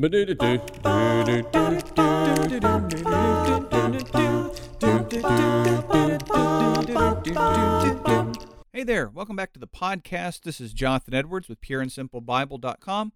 Hey 0.00 0.06
there, 8.82 9.10
welcome 9.10 9.36
back 9.36 9.52
to 9.52 9.60
the 9.60 9.66
podcast. 9.66 10.40
This 10.44 10.58
is 10.58 10.72
Jonathan 10.72 11.12
Edwards 11.12 11.50
with 11.50 11.60
pureandsimplebible.com, 11.60 13.12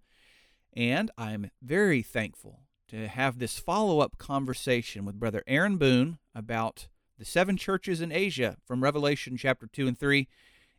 and 0.73 1.09
I'm 1.17 1.49
very 1.59 2.03
thankful 2.03 2.59
to 2.89 3.07
have 3.07 3.39
this 3.39 3.57
follow 3.57 3.99
up 3.99 4.19
conversation 4.19 5.05
with 5.05 5.19
Brother 5.19 5.41
Aaron 5.47 5.77
Boone 5.77 6.19
about 6.35 6.87
the 7.17 7.25
seven 7.25 7.57
churches 7.57 7.99
in 7.99 8.11
Asia 8.11 8.57
from 8.63 8.83
Revelation 8.83 9.37
chapter 9.37 9.65
2 9.65 9.87
and 9.87 9.97
3 9.97 10.27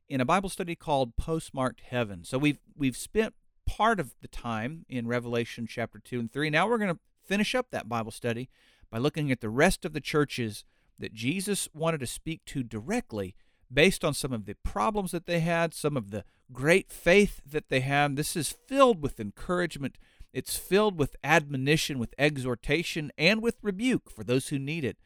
in 0.09 0.21
a 0.21 0.25
Bible 0.25 0.51
study 0.51 0.77
called 0.77 1.17
Postmarked 1.17 1.81
Heaven. 1.81 2.23
So 2.23 2.39
we've 2.39 2.61
we've 2.77 2.97
spent 2.97 3.35
part 3.77 4.01
of 4.01 4.15
the 4.23 4.29
time 4.29 4.87
in 4.89 5.07
Revelation 5.07 5.67
chapter 5.69 5.99
2 5.99 6.19
and 6.19 6.33
3. 6.33 6.49
Now 6.49 6.67
we're 6.67 6.79
going 6.79 6.95
to 6.95 7.01
finish 7.27 7.55
up 7.55 7.71
that 7.71 7.91
Bible 7.91 8.11
study 8.11 8.49
by 8.91 8.97
looking 8.97 9.31
at 9.31 9.43
the 9.43 9.51
rest 9.51 9.85
of 9.85 9.93
the 9.93 10.01
churches 10.01 10.65
that 10.99 11.13
Jesus 11.13 11.69
wanted 11.75 12.01
to 12.01 12.07
speak 12.07 12.43
to 12.47 12.63
directly 12.63 13.35
based 13.71 14.03
on 14.03 14.15
some 14.15 14.33
of 14.33 14.47
the 14.47 14.55
problems 14.55 15.11
that 15.11 15.27
they 15.27 15.41
had, 15.41 15.75
some 15.75 15.95
of 15.95 16.11
the 16.11 16.25
great 16.55 16.91
faith 16.91 17.43
that 17.45 17.69
they 17.69 17.81
had. 17.81 18.17
This 18.17 18.35
is 18.35 18.57
filled 18.67 19.03
with 19.03 19.21
encouragement. 19.21 19.99
It's 20.33 20.57
filled 20.57 20.99
with 20.99 21.15
admonition, 21.23 21.99
with 21.99 22.15
exhortation, 22.19 23.13
and 23.19 23.43
with 23.43 23.57
rebuke 23.61 24.09
for 24.09 24.25
those 24.25 24.49
who 24.49 24.59
need 24.59 24.85
it. 24.85 24.97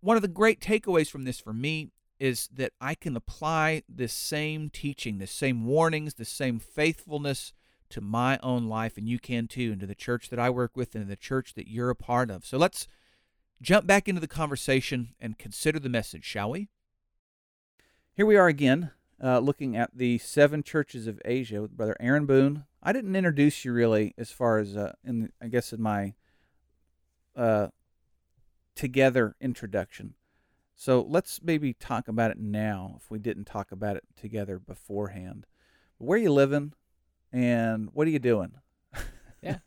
One 0.00 0.16
of 0.16 0.22
the 0.22 0.28
great 0.28 0.60
takeaways 0.60 1.10
from 1.10 1.24
this 1.24 1.40
for 1.40 1.52
me 1.52 1.90
is 2.18 2.48
that 2.54 2.72
I 2.80 2.94
can 2.94 3.16
apply 3.16 3.82
this 3.86 4.14
same 4.14 4.70
teaching, 4.70 5.18
the 5.18 5.26
same 5.26 5.66
warnings, 5.66 6.14
the 6.14 6.24
same 6.24 6.58
faithfulness 6.58 7.52
to 7.92 8.00
my 8.00 8.38
own 8.42 8.68
life, 8.68 8.98
and 8.98 9.08
you 9.08 9.18
can 9.18 9.46
too, 9.46 9.72
and 9.72 9.80
to 9.80 9.86
the 9.86 9.94
church 9.94 10.28
that 10.30 10.38
I 10.38 10.50
work 10.50 10.76
with 10.76 10.94
and 10.94 11.08
the 11.08 11.16
church 11.16 11.54
that 11.54 11.68
you're 11.68 11.90
a 11.90 11.96
part 11.96 12.30
of. 12.30 12.44
So 12.44 12.58
let's 12.58 12.88
jump 13.60 13.86
back 13.86 14.08
into 14.08 14.20
the 14.20 14.28
conversation 14.28 15.14
and 15.20 15.38
consider 15.38 15.78
the 15.78 15.88
message, 15.88 16.24
shall 16.24 16.50
we? 16.50 16.68
Here 18.14 18.26
we 18.26 18.36
are 18.36 18.48
again, 18.48 18.90
uh, 19.22 19.38
looking 19.38 19.76
at 19.76 19.90
the 19.96 20.18
seven 20.18 20.62
churches 20.62 21.06
of 21.06 21.20
Asia 21.24 21.62
with 21.62 21.76
Brother 21.76 21.96
Aaron 22.00 22.26
Boone. 22.26 22.64
I 22.82 22.92
didn't 22.92 23.16
introduce 23.16 23.64
you 23.64 23.72
really, 23.72 24.14
as 24.18 24.30
far 24.30 24.58
as 24.58 24.76
uh, 24.76 24.92
in 25.04 25.30
I 25.40 25.48
guess 25.48 25.72
in 25.72 25.80
my 25.80 26.14
uh, 27.36 27.68
together 28.74 29.36
introduction. 29.40 30.14
So 30.74 31.00
let's 31.08 31.40
maybe 31.42 31.72
talk 31.74 32.08
about 32.08 32.32
it 32.32 32.38
now, 32.38 32.96
if 32.96 33.10
we 33.10 33.18
didn't 33.18 33.44
talk 33.44 33.70
about 33.70 33.96
it 33.96 34.04
together 34.20 34.58
beforehand. 34.58 35.46
Where 35.98 36.18
you 36.18 36.32
living, 36.32 36.72
and 37.32 37.88
what 37.92 38.06
are 38.06 38.10
you 38.10 38.18
doing? 38.18 38.52
Yeah. 39.42 39.58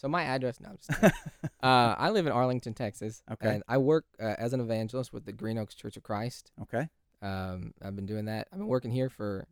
So 0.00 0.06
my 0.06 0.22
address, 0.22 0.60
no, 0.60 0.68
I'm 0.68 0.76
just 0.76 1.02
uh, 1.60 1.96
I 1.98 2.10
live 2.10 2.24
in 2.26 2.30
Arlington, 2.32 2.72
Texas. 2.72 3.20
Okay. 3.32 3.54
And 3.54 3.64
I 3.66 3.78
work 3.78 4.04
uh, 4.22 4.36
as 4.38 4.52
an 4.52 4.60
evangelist 4.60 5.12
with 5.12 5.24
the 5.24 5.32
Green 5.32 5.58
Oaks 5.58 5.74
Church 5.74 5.96
of 5.96 6.04
Christ. 6.04 6.52
Okay, 6.62 6.88
Um, 7.20 7.74
I've 7.82 7.96
been 7.96 8.06
doing 8.06 8.26
that. 8.26 8.46
I've 8.52 8.60
been 8.60 8.68
working 8.68 8.92
here 8.92 9.08
for 9.10 9.48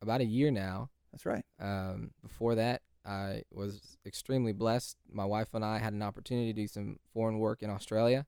about 0.00 0.20
a 0.20 0.24
year 0.24 0.52
now. 0.52 0.90
that's 1.10 1.26
right. 1.26 1.44
Um, 1.58 2.12
before 2.22 2.54
that, 2.54 2.82
I 3.04 3.42
was 3.50 3.98
extremely 4.06 4.52
blessed. 4.52 4.96
My 5.10 5.24
wife 5.24 5.48
and 5.52 5.64
I 5.64 5.78
had 5.78 5.94
an 5.94 6.02
opportunity 6.02 6.52
to 6.52 6.60
do 6.62 6.68
some 6.68 7.00
foreign 7.12 7.40
work 7.40 7.60
in 7.64 7.68
Australia. 7.70 8.24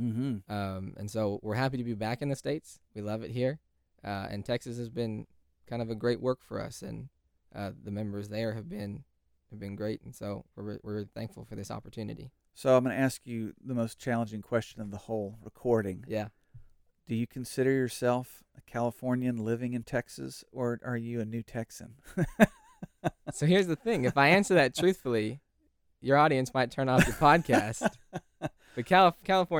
Mm-hmm. 0.00 0.52
Um, 0.52 0.94
and 0.96 1.08
so 1.08 1.38
we're 1.40 1.54
happy 1.54 1.76
to 1.76 1.84
be 1.84 1.94
back 1.94 2.20
in 2.20 2.30
the 2.30 2.36
States. 2.36 2.80
We 2.96 3.00
love 3.00 3.22
it 3.22 3.30
here. 3.30 3.60
Uh, 4.02 4.26
and 4.28 4.44
Texas 4.44 4.76
has 4.76 4.88
been 4.88 5.28
kind 5.68 5.82
of 5.82 5.88
a 5.88 5.94
great 5.94 6.20
work 6.20 6.40
for 6.42 6.60
us. 6.60 6.82
And 6.82 7.10
uh, 7.54 7.70
the 7.82 7.90
members 7.90 8.28
there 8.28 8.54
have 8.54 8.68
been 8.68 9.04
have 9.50 9.60
been 9.60 9.76
great. 9.76 10.00
And 10.04 10.14
so 10.14 10.44
we're, 10.56 10.78
we're 10.82 11.04
thankful 11.04 11.44
for 11.44 11.56
this 11.56 11.70
opportunity. 11.70 12.30
So 12.54 12.76
I'm 12.76 12.84
going 12.84 12.96
to 12.96 13.02
ask 13.02 13.20
you 13.26 13.52
the 13.64 13.74
most 13.74 13.98
challenging 13.98 14.40
question 14.42 14.80
of 14.80 14.90
the 14.90 14.96
whole 14.96 15.38
recording. 15.42 16.04
Yeah. 16.08 16.28
Do 17.06 17.14
you 17.14 17.26
consider 17.26 17.70
yourself 17.70 18.42
a 18.56 18.60
Californian 18.62 19.44
living 19.44 19.74
in 19.74 19.82
Texas, 19.82 20.44
or 20.52 20.80
are 20.84 20.96
you 20.96 21.20
a 21.20 21.24
new 21.24 21.42
Texan? 21.42 21.94
So 23.32 23.46
here's 23.46 23.66
the 23.66 23.76
thing: 23.76 24.04
if 24.04 24.16
I 24.16 24.28
answer 24.28 24.54
that 24.54 24.76
truthfully, 24.76 25.40
your 26.00 26.16
audience 26.18 26.52
might 26.54 26.70
turn 26.70 26.88
off 26.88 27.06
your 27.06 27.16
podcast. 27.16 27.88
But 28.74 28.86
Calif- 28.86 29.16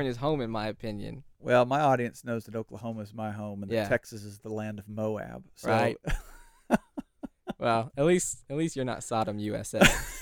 is 0.07 0.17
home, 0.17 0.41
in 0.41 0.49
my 0.49 0.67
opinion. 0.67 1.23
well, 1.39 1.65
my 1.65 1.81
audience 1.81 2.23
knows 2.25 2.45
that 2.45 2.55
Oklahoma 2.55 3.01
is 3.01 3.13
my 3.13 3.31
home 3.31 3.61
and 3.61 3.71
Yeah. 3.71 3.83
that 3.83 3.89
Texas 3.89 4.23
is 4.23 4.39
the 4.39 4.49
land 4.51 4.79
of 4.79 4.89
Moab. 4.89 5.43
So, 5.55 5.69
Right. 5.69 5.97
Well, 7.63 7.93
at 7.95 8.03
least 8.03 8.43
at 8.49 8.57
least 8.57 8.75
you're 8.75 8.83
not 8.83 9.03
Sodom, 9.05 9.39
USA. 9.39 9.79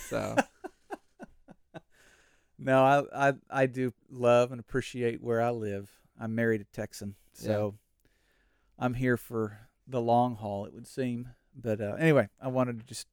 So 0.09 0.35
no, 2.59 2.84
I, 2.84 3.29
I 3.29 3.34
I 3.50 3.66
do 3.66 3.94
love 4.12 4.52
and 4.52 4.59
appreciate 4.59 5.24
where 5.24 5.41
I 5.41 5.50
live. 5.50 5.90
I'm 6.19 6.35
married 6.35 6.62
a 6.62 6.66
Texan, 6.66 7.16
so 7.34 7.74
I'm 8.78 8.94
here 8.94 9.18
for 9.18 9.57
the 9.88 10.00
long 10.00 10.35
haul. 10.35 10.66
It 10.66 10.74
would 10.75 10.85
seem, 10.85 11.30
but 11.59 11.81
uh, 11.81 11.96
anyway, 11.97 12.30
I 12.40 12.50
wanted 12.50 12.80
to 12.80 12.85
just 12.85 13.07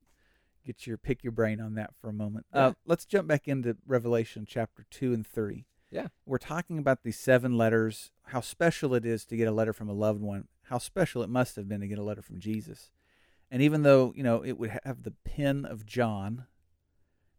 get 0.67 0.87
your 0.87 0.99
pick 0.99 1.25
your 1.25 1.33
brain 1.33 1.59
on 1.59 1.75
that 1.77 1.95
for 1.99 2.11
a 2.11 2.13
moment. 2.13 2.45
Uh, 2.53 2.73
let's 2.85 3.07
jump 3.07 3.29
back 3.29 3.49
into 3.49 3.79
Revelation 3.87 4.45
chapter 4.47 4.85
two 4.91 5.15
and 5.15 5.27
three. 5.27 5.65
Yeah. 5.91 6.09
we're 6.27 6.37
talking 6.37 6.79
about 6.79 7.03
these 7.03 7.19
seven 7.19 7.57
letters. 7.57 8.11
How 8.25 8.43
special 8.43 8.95
it 8.95 9.07
is 9.07 9.25
to 9.25 9.39
get 9.39 9.49
a 9.49 9.53
letter 9.53 9.73
from 9.73 9.89
a 9.89 9.95
loved 9.95 10.21
one. 10.21 10.49
How 10.65 10.77
special 10.77 11.23
it 11.23 11.31
must 11.31 11.57
have 11.57 11.67
been 11.67 11.81
to 11.81 11.87
get 11.87 11.97
a 11.97 12.03
letter 12.03 12.21
from 12.21 12.41
Jesus. 12.41 12.91
And 13.51 13.63
even 13.63 13.83
though 13.83 14.13
you 14.17 14.23
know 14.23 14.45
it 14.45 14.59
would 14.59 14.79
have 14.85 15.03
the 15.03 15.15
pen 15.25 15.65
of 15.65 15.87
John, 15.87 16.47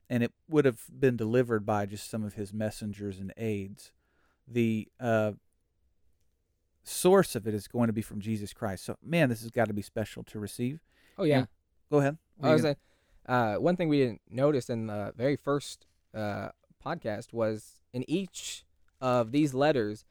and 0.09 0.23
it 0.23 0.31
would 0.49 0.65
have 0.65 0.81
been 0.99 1.15
delivered 1.15 1.65
by 1.65 1.85
just 1.85 2.09
some 2.09 2.23
of 2.23 2.33
his 2.33 2.51
messengers 2.53 3.19
and 3.19 3.31
aides, 3.37 3.91
the 4.47 4.87
uh, 4.99 5.33
source 6.83 7.35
of 7.35 7.47
it 7.47 7.53
is 7.53 7.67
going 7.67 7.87
to 7.87 7.93
be 7.93 8.01
from 8.01 8.19
Jesus 8.19 8.53
Christ. 8.53 8.85
So, 8.85 8.97
man, 9.03 9.29
this 9.29 9.41
has 9.41 9.51
got 9.51 9.67
to 9.67 9.73
be 9.73 9.81
special 9.81 10.23
to 10.23 10.39
receive. 10.39 10.79
oh 11.17 11.23
yeah, 11.23 11.39
And- 11.39 11.47
Go 11.91 11.97
ahead. 11.99 12.17
I 12.41 12.51
was 12.53 12.59
you 12.59 12.63
saying, 12.63 12.75
uh, 13.27 13.55
one 13.55 13.75
thing 13.75 13.89
we 13.89 13.97
didn't 13.99 14.21
notice 14.29 14.69
in 14.69 14.87
the 14.87 15.11
very 15.17 15.35
first 15.35 15.85
uh, 16.15 16.49
podcast 16.83 17.33
was 17.33 17.81
in 17.93 18.09
each 18.09 18.63
of 19.01 19.31
these 19.31 19.53
letters, 19.53 20.05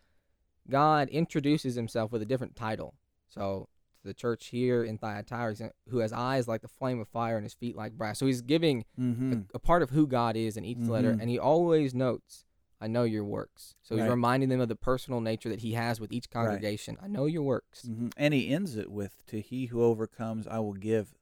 God 0.68 1.08
introduces 1.08 1.74
Himself 1.76 2.12
with 2.12 2.20
a 2.20 2.26
different 2.26 2.54
title. 2.56 2.94
So 3.28 3.68
the 4.04 4.14
church 4.14 4.46
here 4.46 4.84
in 4.84 4.96
Thyatira, 4.98 5.72
who 5.88 5.98
has 5.98 6.12
eyes 6.12 6.46
like 6.48 6.62
the 6.62 6.68
flame 6.68 7.00
of 7.00 7.08
fire 7.08 7.36
and 7.36 7.44
his 7.44 7.54
feet 7.54 7.76
like 7.76 7.92
brass. 7.92 8.18
So 8.18 8.26
He's 8.26 8.42
giving 8.42 8.84
mm-hmm. 8.98 9.32
a, 9.32 9.42
a 9.54 9.58
part 9.58 9.82
of 9.82 9.90
who 9.90 10.06
God 10.06 10.36
is 10.36 10.56
in 10.56 10.64
each 10.64 10.78
letter, 10.78 11.12
Mhm. 11.14 11.20
and 11.20 11.30
he 11.30 11.38
always 11.38 11.94
notes, 11.94 12.44
"I 12.80 12.86
know 12.86 13.02
your 13.04 13.24
works." 13.24 13.74
So 13.82 13.96
he's 13.96 14.02
Right. 14.04 14.10
reminding 14.10 14.48
them 14.50 14.60
of 14.60 14.68
the 14.68 14.76
personal 14.76 15.20
nature 15.20 15.48
that 15.48 15.60
he 15.60 15.72
has 15.72 16.00
with 16.00 16.12
each 16.12 16.30
congregation. 16.30 16.96
I 17.02 17.08
know 17.08 17.26
your 17.26 17.42
works. 17.42 17.82
hmm 17.82 18.08
And 18.16 18.32
he 18.32 18.48
ends 18.48 18.76
it 18.76 18.90
with, 18.90 19.24
"To 19.26 19.40
he 19.40 19.66
who 19.66 19.82
overcomes, 19.82 20.46
I 20.46 20.58
will 20.60 20.74
give." 20.74 21.14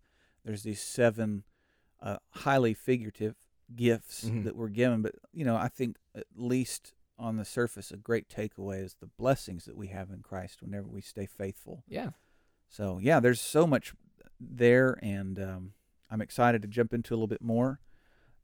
There's 0.45 0.63
these 0.63 0.81
seven 0.81 1.45
uh, 2.01 2.19
highly 2.31 2.75
figurative 2.75 3.37
gifts 3.75 4.27
Mhm. 4.29 4.45
that 4.45 4.55
were 4.55 4.69
given, 4.69 5.01
but 5.03 5.15
you 5.33 5.45
know, 5.47 5.57
I 5.57 5.69
think 5.69 5.97
at 6.15 6.27
least 6.37 6.93
on 7.19 7.37
the 7.37 7.45
surface, 7.47 7.91
a 7.91 7.97
great 7.97 8.29
takeaway 8.29 8.83
is 8.85 8.95
the 9.01 9.07
blessings 9.07 9.65
that 9.65 9.77
we 9.77 9.87
have 9.89 10.11
in 10.11 10.21
Christ 10.21 10.61
whenever 10.63 10.87
we 10.87 11.01
stay 11.01 11.25
faithful. 11.25 11.83
Yeah, 11.89 12.11
So 12.69 12.99
yeah, 13.01 13.21
there's 13.21 13.41
so 13.41 13.67
much 13.67 13.95
there, 14.41 14.99
and 15.03 15.39
um, 15.39 15.73
I'm 16.11 16.21
excited 16.21 16.63
to 16.63 16.69
jump 16.69 16.93
into 16.93 17.13
a 17.13 17.17
little 17.17 17.27
bit 17.27 17.43
more. 17.43 17.81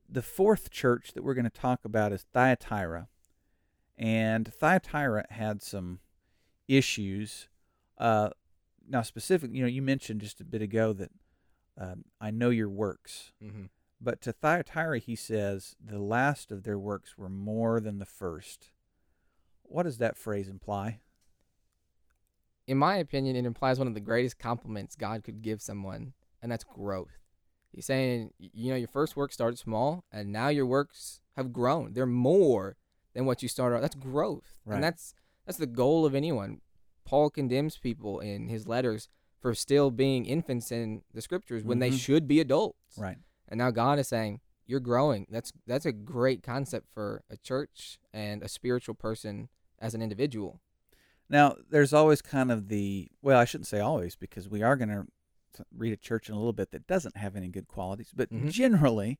The 0.08 0.22
fourth 0.22 0.70
church 0.70 1.12
that 1.12 1.22
we're 1.22 1.34
going 1.34 1.44
to 1.44 1.50
talk 1.50 1.84
about 1.84 2.12
is 2.12 2.26
Thyatira, 2.32 3.08
and 3.96 4.52
Thyatira 4.52 5.26
had 5.30 5.62
some 5.62 6.00
issues. 6.68 7.48
Uh, 7.98 8.30
now, 8.88 9.02
specifically, 9.02 9.56
you 9.56 9.62
know, 9.62 9.68
you 9.68 9.82
mentioned 9.82 10.20
just 10.20 10.40
a 10.40 10.44
bit 10.44 10.62
ago 10.62 10.92
that 10.92 11.10
um, 11.78 12.04
I 12.20 12.30
know 12.30 12.50
your 12.50 12.68
works, 12.68 13.32
mm-hmm. 13.42 13.64
but 14.00 14.20
to 14.22 14.32
Thyatira 14.32 14.98
he 14.98 15.16
says 15.16 15.76
the 15.82 15.98
last 15.98 16.52
of 16.52 16.64
their 16.64 16.78
works 16.78 17.16
were 17.16 17.28
more 17.28 17.80
than 17.80 17.98
the 17.98 18.06
first. 18.06 18.70
What 19.62 19.84
does 19.84 19.98
that 19.98 20.18
phrase 20.18 20.48
imply? 20.48 21.00
In 22.66 22.78
my 22.78 22.96
opinion, 22.96 23.36
it 23.36 23.44
implies 23.46 23.78
one 23.78 23.88
of 23.88 23.94
the 23.94 24.00
greatest 24.00 24.38
compliments 24.38 24.96
God 24.96 25.24
could 25.24 25.42
give 25.42 25.60
someone, 25.60 26.12
and 26.40 26.50
that's 26.50 26.64
growth. 26.64 27.18
He's 27.72 27.86
saying, 27.86 28.32
you 28.38 28.70
know, 28.70 28.76
your 28.76 28.88
first 28.88 29.16
work 29.16 29.32
started 29.32 29.58
small, 29.58 30.04
and 30.12 30.30
now 30.32 30.48
your 30.48 30.66
works 30.66 31.20
have 31.36 31.52
grown. 31.52 31.94
They're 31.94 32.06
more 32.06 32.76
than 33.14 33.24
what 33.26 33.42
you 33.42 33.48
started 33.48 33.76
out. 33.76 33.82
That's 33.82 33.94
growth, 33.94 34.60
Right. 34.64 34.76
and 34.76 34.84
that's 34.84 35.14
that's 35.46 35.58
the 35.58 35.66
goal 35.66 36.06
of 36.06 36.14
anyone. 36.14 36.60
Paul 37.04 37.28
condemns 37.30 37.76
people 37.78 38.20
in 38.20 38.48
his 38.48 38.68
letters 38.68 39.08
for 39.40 39.54
still 39.54 39.90
being 39.90 40.24
infants 40.24 40.70
in 40.70 41.02
the 41.12 41.20
scriptures 41.20 41.64
when 41.64 41.80
they 41.80 41.90
Mhm. 41.90 41.98
should 41.98 42.28
be 42.28 42.38
adults. 42.38 42.96
Right. 42.96 43.18
And 43.48 43.58
now 43.58 43.72
God 43.72 43.98
is 43.98 44.06
saying, 44.06 44.40
you're 44.66 44.78
growing. 44.78 45.26
That's 45.28 45.52
that's 45.66 45.84
a 45.84 45.92
great 45.92 46.42
concept 46.44 46.88
for 46.92 47.24
a 47.28 47.36
church 47.36 47.98
and 48.12 48.42
a 48.42 48.48
spiritual 48.48 48.94
person 48.94 49.48
as 49.80 49.94
an 49.94 50.00
individual. 50.02 50.60
Now, 51.32 51.56
there's 51.70 51.94
always 51.94 52.20
kind 52.20 52.52
of 52.52 52.68
the 52.68 53.08
well, 53.22 53.38
I 53.38 53.46
shouldn't 53.46 53.66
say 53.66 53.80
always 53.80 54.16
because 54.16 54.50
we 54.50 54.62
are 54.62 54.76
going 54.76 54.90
to 54.90 55.06
read 55.74 55.94
a 55.94 55.96
church 55.96 56.28
in 56.28 56.34
a 56.34 56.38
little 56.38 56.52
bit 56.52 56.72
that 56.72 56.86
doesn't 56.86 57.16
have 57.16 57.34
any 57.34 57.48
good 57.48 57.66
qualities, 57.66 58.12
but 58.14 58.30
Mhm. 58.30 58.50
generally, 58.50 59.18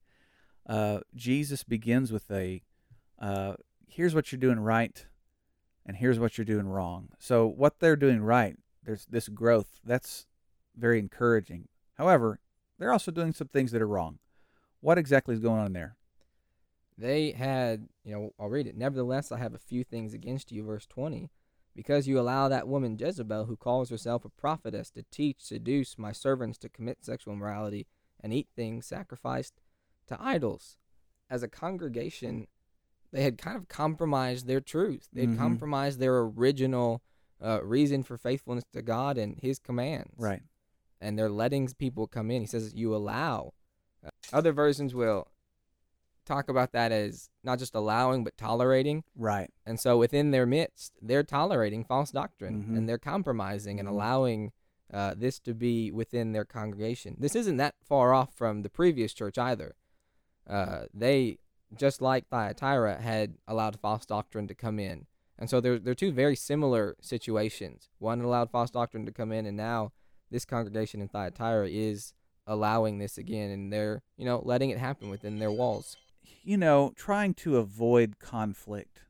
uh, 0.67 1.01
Jesus 1.15 1.65
begins 1.65 2.13
with 2.13 2.31
a 2.31 2.63
uh, 3.19 3.55
here's 3.89 4.15
what 4.15 4.31
you're 4.31 4.39
doing 4.39 4.61
right, 4.61 5.07
and 5.87 5.97
here's 5.97 6.19
what 6.19 6.37
you're 6.37 6.45
doing 6.45 6.67
wrong. 6.67 7.09
So 7.19 7.47
what 7.47 7.79
they're 7.79 7.97
doing 7.97 8.21
right, 8.23 8.59
there's 8.83 9.07
this 9.07 9.29
growth 9.29 9.81
that's 9.83 10.27
very 10.77 10.99
encouraging. 10.99 11.69
However, 11.95 12.41
they're 12.79 12.93
also 12.93 13.11
doing 13.11 13.33
some 13.33 13.49
things 13.49 13.73
that 13.73 13.81
are 13.81 13.89
wrong. 13.89 14.19
What 14.81 14.99
exactly 14.99 15.35
is 15.35 15.41
going 15.41 15.61
on 15.61 15.73
there? 15.73 15.97
They 16.99 17.31
had, 17.31 17.89
you 18.05 18.13
know, 18.13 18.35
I'll 18.39 18.51
read 18.51 18.67
it. 18.67 18.77
Nevertheless, 18.77 19.33
I 19.33 19.39
have 19.39 19.55
a 19.55 19.59
few 19.59 19.83
things 19.83 20.13
against 20.13 20.53
you, 20.53 20.65
verse 20.65 20.87
20. 20.87 21.31
Because 21.75 22.07
you 22.07 22.19
allow 22.21 22.49
that 22.49 22.69
woman 22.69 22.99
Jezebel, 22.99 23.47
who 23.47 23.57
calls 23.57 23.89
herself 23.91 24.25
a 24.25 24.29
prophetess, 24.29 24.91
to 24.91 25.05
teach, 25.11 25.37
seduce 25.41 25.97
my 25.99 26.13
servants 26.13 26.59
to 26.59 26.69
commit 26.69 27.05
sexual 27.05 27.33
immorality 27.35 27.87
and 28.21 28.33
eat 28.33 28.49
things 28.55 28.87
sacrificed 28.87 29.61
to 30.09 30.17
idols. 30.21 30.77
As 31.31 31.43
a 31.43 31.49
congregation, 31.49 32.47
they 33.11 33.23
had 33.23 33.39
kind 33.39 33.57
of 33.57 33.69
compromised 33.69 34.47
their 34.47 34.61
truth. 34.61 35.09
They'd 35.13 35.31
Mhm. 35.31 35.39
compromised 35.39 35.99
their 35.99 36.19
original 36.21 37.03
uh, 37.45 37.61
reason 37.65 38.05
for 38.05 38.17
faithfulness 38.17 38.63
to 38.73 38.81
God 38.83 39.19
and 39.19 39.37
His 39.41 39.59
commands. 39.59 40.15
Right. 40.17 40.43
And 41.01 41.19
they're 41.19 41.29
letting 41.29 41.67
people 41.77 42.07
come 42.07 42.31
in. 42.31 42.41
He 42.43 42.47
says, 42.47 42.73
You 42.73 42.95
allow. 42.95 43.55
Uh, 44.05 44.11
other 44.33 44.53
versions 44.53 44.95
will 44.95 45.27
talk 46.25 46.49
about 46.49 46.73
that 46.73 46.93
as 46.93 47.31
not 47.43 47.59
just 47.59 47.75
allowing, 47.75 48.25
but 48.25 48.37
tolerating. 48.37 49.05
Right. 49.17 49.51
And 49.67 49.79
so 49.81 49.99
within 49.99 50.31
their 50.31 50.47
midst, 50.47 50.93
they're 51.03 51.23
tolerating 51.25 51.85
false 51.85 52.11
doctrine 52.11 52.65
Mhm. 52.65 52.77
and 52.79 52.89
they're 52.89 52.99
compromising 52.99 53.79
and 53.81 53.89
Mhm. 53.89 53.93
allowing 53.93 54.53
uh, 54.93 55.15
this 55.17 55.39
to 55.41 55.55
be 55.55 55.91
within 55.91 56.33
their 56.33 56.45
congregation. 56.45 57.17
This 57.19 57.35
isn't 57.35 57.57
that 57.57 57.75
far 57.83 58.13
off 58.13 58.35
from 58.35 58.61
the 58.61 58.69
previous 58.69 59.15
church 59.15 59.39
either. 59.39 59.75
Uh, 60.47 60.85
they, 60.93 61.39
just 61.75 62.03
like 62.03 62.29
Thyatira, 62.29 63.01
had 63.01 63.39
allowed 63.49 63.81
false 63.81 64.05
doctrine 64.05 64.47
to 64.49 64.55
come 64.55 64.79
in. 64.79 65.07
And 65.39 65.49
so 65.49 65.63
they're, 65.63 65.79
they're 65.79 65.95
two 65.95 66.13
very 66.13 66.37
similar 66.37 66.95
situations. 67.01 67.89
One 67.99 68.21
allowed 68.21 68.51
false 68.51 68.71
doctrine 68.71 69.07
to 69.07 69.13
come 69.13 69.33
in, 69.33 69.47
and 69.47 69.57
now 69.57 69.93
this 70.31 70.45
congregation 70.45 71.01
in 71.01 71.09
Thyatira 71.09 71.71
is 71.71 72.13
allowing 72.47 72.99
this 72.99 73.17
again, 73.17 73.51
and 73.51 73.73
they're, 73.73 74.03
you 74.19 74.27
know, 74.27 74.43
letting 74.45 74.69
it 74.69 74.79
happen 74.79 75.09
within 75.09 75.39
their 75.39 75.51
walls. 75.51 75.97
You 76.43 76.57
know, 76.57 76.93
trying 76.97 77.35
to 77.35 77.57
avoid 77.57 78.19
conflict 78.19 79.03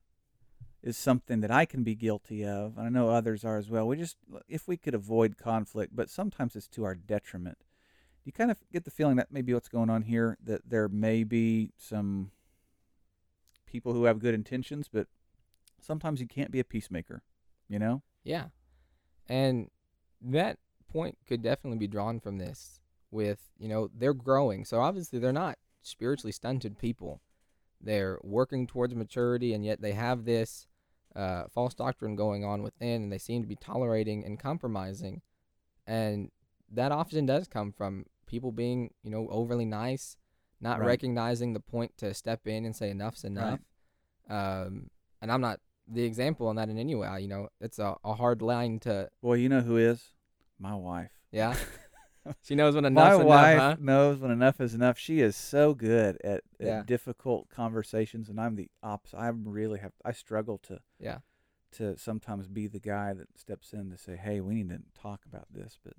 is 0.83 0.97
something 0.97 1.41
that 1.41 1.51
I 1.51 1.65
can 1.65 1.83
be 1.85 1.95
guilty 1.95 2.45
of, 2.45 2.77
and 2.77 2.87
I 2.87 2.91
know 2.91 3.09
others 3.09 3.45
are 3.45 3.57
as 3.57 3.71
well. 3.71 3.87
We 3.87 3.97
just, 3.97 4.17
if 4.49 4.67
we 4.67 4.77
could 4.77 4.95
avoid 4.95 5.39
conflict, 5.39 5.95
but 5.95 6.11
sometimes 6.11 6.57
it's 6.57 6.69
to 6.69 6.85
our 6.85 6.95
detriment. 6.95 7.59
You 8.25 8.33
kind 8.33 8.51
of 8.51 8.59
get 8.73 8.85
the 8.85 8.91
feeling 8.91 9.17
that 9.17 9.33
maybe 9.33 9.55
what's 9.55 9.69
going 9.69 9.91
on 9.91 10.03
here, 10.03 10.37
that 10.45 10.69
there 10.69 10.89
may 10.89 11.25
be 11.25 11.71
some 11.77 12.33
people 13.67 13.93
who 13.93 14.05
have 14.05 14.19
good 14.19 14.35
intentions, 14.35 14.89
but 14.93 15.07
sometimes 15.81 16.21
you 16.21 16.27
can't 16.27 16.51
be 16.51 16.61
a 16.61 16.65
peacemaker, 16.65 17.23
you 17.69 17.79
know? 17.79 18.03
Yeah. 18.25 18.47
And 19.29 19.71
that 20.21 20.59
point 20.91 21.19
could 21.27 21.43
definitely 21.43 21.79
be 21.79 21.87
drawn 21.87 22.21
from 22.21 22.39
this 22.39 22.81
with, 23.11 23.51
you 23.59 23.69
know, 23.69 23.89
they're 23.97 24.15
growing. 24.15 24.65
So 24.65 24.81
obviously 24.81 25.19
they're 25.19 25.33
not 25.33 25.59
spiritually 25.83 26.33
stunted 26.33 26.79
people. 26.79 27.21
They're 27.81 28.19
working 28.23 28.67
towards 28.67 28.95
maturity 28.95 29.53
and 29.55 29.65
yet 29.65 29.81
they 29.81 29.93
have 29.93 30.25
this 30.25 30.67
uh, 31.17 31.45
false 31.53 31.75
doctrine 31.75 32.17
going 32.17 32.45
on 32.45 32.63
within 32.63 33.03
and 33.03 33.13
they 33.13 33.19
seem 33.19 33.43
to 33.43 33.49
be 33.49 33.57
tolerating 33.57 34.25
and 34.25 34.39
compromising. 34.39 35.21
And 35.87 36.31
that 36.71 36.93
often 36.93 37.27
does 37.27 37.49
come 37.49 37.73
from 37.73 38.07
people 38.27 38.53
being, 38.53 38.91
you 39.03 39.11
know, 39.11 39.29
overly 39.31 39.65
nice, 39.67 40.17
not 40.61 40.79
Right. 40.79 40.87
recognizing 40.87 41.53
the 41.53 41.61
point 41.61 41.99
to 41.99 42.15
step 42.15 42.47
in 42.47 42.65
and 42.65 42.75
say 42.75 42.89
enough's 42.91 43.25
enough. 43.25 43.61
Um, 44.29 44.89
and 45.21 45.31
I'm 45.31 45.41
not 45.41 45.61
the 45.89 46.05
example 46.05 46.47
on 46.47 46.57
that 46.57 46.69
in 46.69 46.79
any 46.79 46.95
way. 46.95 47.09
I- 47.09 47.19
You 47.19 47.29
know, 47.29 47.49
it's 47.61 47.79
a, 47.79 47.97
a 48.05 48.15
hard 48.15 48.41
line 48.41 48.79
to, 48.81 49.11
Well, 49.21 49.37
you 49.37 49.49
know 49.49 49.61
who 49.61 49.77
is? 49.77 50.13
My 50.59 50.75
wife. 50.75 51.11
yeah. 51.33 51.57
she 52.43 52.55
knows 52.55 52.75
when 52.75 52.85
enough. 52.85 53.05
My 53.05 53.09
enough's 53.15 53.21
enough, 53.25 53.29
wife 53.29 53.59
huh? 53.59 53.77
knows 53.81 54.19
when 54.19 54.31
enough 54.31 54.61
is 54.61 54.75
enough. 54.75 54.99
She 54.99 55.21
is 55.21 55.37
so 55.37 55.75
good 55.75 56.19
at, 56.23 56.43
at 56.61 56.67
Yeah. 56.67 56.83
difficult 56.87 57.49
conversations, 57.49 58.29
and 58.29 58.41
I'm 58.41 58.57
the 58.57 58.69
opposite. 58.83 59.17
I 59.19 59.29
really 59.29 59.79
have. 59.81 59.93
I 60.05 60.13
struggle 60.13 60.59
to 60.65 60.81
Yeah. 60.99 61.19
to 61.73 61.97
sometimes 61.97 62.49
be 62.49 62.67
the 62.67 62.81
guy 62.81 63.13
that 63.15 63.27
steps 63.39 63.73
in 63.73 63.91
to 63.91 63.97
say, 63.97 64.17
"Hey, 64.17 64.41
we 64.41 64.55
need 64.55 64.69
to 64.71 64.81
talk 64.95 65.25
about 65.27 65.47
this." 65.51 65.79
But 65.83 65.95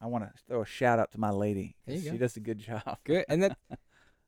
I 0.00 0.06
want 0.06 0.24
to 0.24 0.32
throw 0.46 0.62
a 0.62 0.66
shout 0.66 0.98
out 0.98 1.10
to 1.12 1.20
my 1.20 1.30
lady. 1.30 1.76
'cause 1.86 2.02
go. 2.02 2.10
She 2.12 2.18
does 2.18 2.36
a 2.36 2.40
good 2.40 2.58
job. 2.70 2.98
Good. 3.04 3.24
And 3.28 3.42
that 3.42 3.58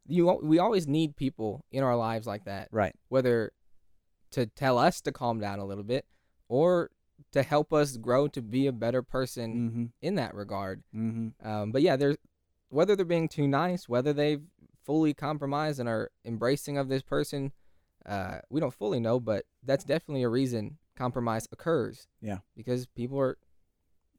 you 0.06 0.38
we 0.43 0.58
always 0.58 0.87
need 0.87 1.17
people 1.17 1.64
in 1.70 1.82
our 1.82 1.97
lives 1.97 2.26
like 2.26 2.44
that, 2.44 2.69
Right. 2.73 2.94
whether 3.08 3.52
to 4.32 4.47
tell 4.47 4.79
us 4.79 5.00
to 5.02 5.12
calm 5.12 5.41
down 5.41 5.58
a 5.58 5.64
little 5.64 5.85
bit 5.85 6.06
or 6.49 6.91
to 7.32 7.43
help 7.43 7.72
us 7.72 7.96
grow 7.96 8.28
to 8.28 8.43
be 8.43 8.67
a 8.67 8.72
better 8.72 9.02
person 9.02 9.70
Mm-hmm. 9.70 9.84
in 10.02 10.14
that 10.17 10.34
regard. 10.34 10.82
Mm-hmm. 10.94 11.49
Um, 11.49 11.72
but 11.72 11.82
yeah, 11.82 11.96
there's 11.96 12.17
whether 12.69 12.94
they're 12.94 13.05
being 13.05 13.28
too 13.28 13.49
nice, 13.49 13.88
whether 13.88 14.12
they've 14.12 14.43
fully 14.84 15.12
compromised 15.12 15.81
and 15.81 15.88
are 15.88 16.11
embracing 16.25 16.78
of 16.78 16.88
this 16.88 17.02
person, 17.02 17.52
uh, 18.06 18.38
we 18.49 18.61
don't 18.61 18.75
fully 18.75 19.00
know, 19.00 19.20
but 19.20 19.44
that's 19.64 19.84
definitely 19.84 20.22
a 20.22 20.28
reason 20.28 20.78
compromise 20.96 21.49
occurs. 21.52 22.06
Yeah. 22.20 22.38
Because 22.56 22.87
people 22.87 23.19
are, 23.19 23.38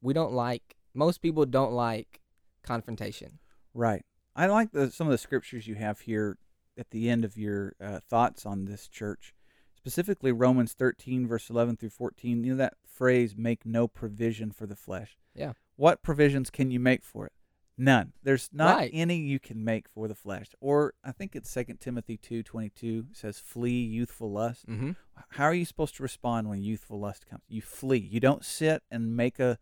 we 0.02 0.14
don't 0.14 0.34
like, 0.34 0.76
most 0.94 1.22
people 1.22 1.46
don't 1.46 1.74
like 1.74 2.22
confrontation. 2.64 3.40
Right. 3.74 4.04
I 4.36 4.48
like 4.48 4.72
the 4.72 4.92
some 4.92 5.08
of 5.08 5.12
the 5.12 5.18
scriptures 5.18 5.68
you 5.68 5.76
have 5.76 6.02
here 6.02 6.38
at 6.78 6.92
the 6.92 7.10
end 7.10 7.26
of 7.26 7.38
your 7.38 7.74
uh, 7.84 8.00
thoughts 8.10 8.46
on 8.46 8.66
this 8.66 8.88
church, 8.88 9.34
specifically 9.76 10.32
Romans 10.32 10.74
13 10.74 11.28
verse 11.28 11.50
11 11.50 11.78
through 11.78 11.90
14. 11.90 12.44
You 12.44 12.52
know 12.52 12.58
that 12.58 12.76
phrase 13.02 13.36
"make 13.36 13.66
no 13.66 13.88
provision 13.88 14.52
for 14.52 14.68
the 14.68 14.76
flesh." 14.76 15.18
Yeah. 15.34 15.54
What 15.76 16.04
provisions 16.04 16.50
can 16.50 16.70
you 16.72 16.80
make 16.80 17.04
for 17.04 17.26
it? 17.26 17.34
None. 17.78 18.14
There's 18.22 18.50
not 18.54 18.78
Right. 18.78 18.92
any 18.94 19.18
you 19.18 19.40
can 19.40 19.64
make 19.64 19.90
for 19.90 20.08
the 20.08 20.14
flesh. 20.14 20.50
Or 20.60 20.94
I 21.04 21.12
think 21.12 21.36
it's 21.36 21.50
2 21.50 21.80
Timothy 21.80 22.18
2:22 22.18 23.08
says 23.14 23.40
flee 23.40 23.82
youthful 23.84 24.32
lust. 24.32 24.68
Mm-hmm. 24.68 24.92
How 25.30 25.46
are 25.46 25.54
you 25.54 25.66
supposed 25.66 25.96
to 25.96 26.04
respond 26.04 26.48
when 26.50 26.62
youthful 26.62 27.00
lust 27.00 27.26
comes? 27.26 27.44
You 27.48 27.62
flee. 27.64 27.98
You 27.98 28.20
don't 28.20 28.46
sit 28.46 28.84
and 28.92 29.16
make 29.16 29.40
a 29.40 29.58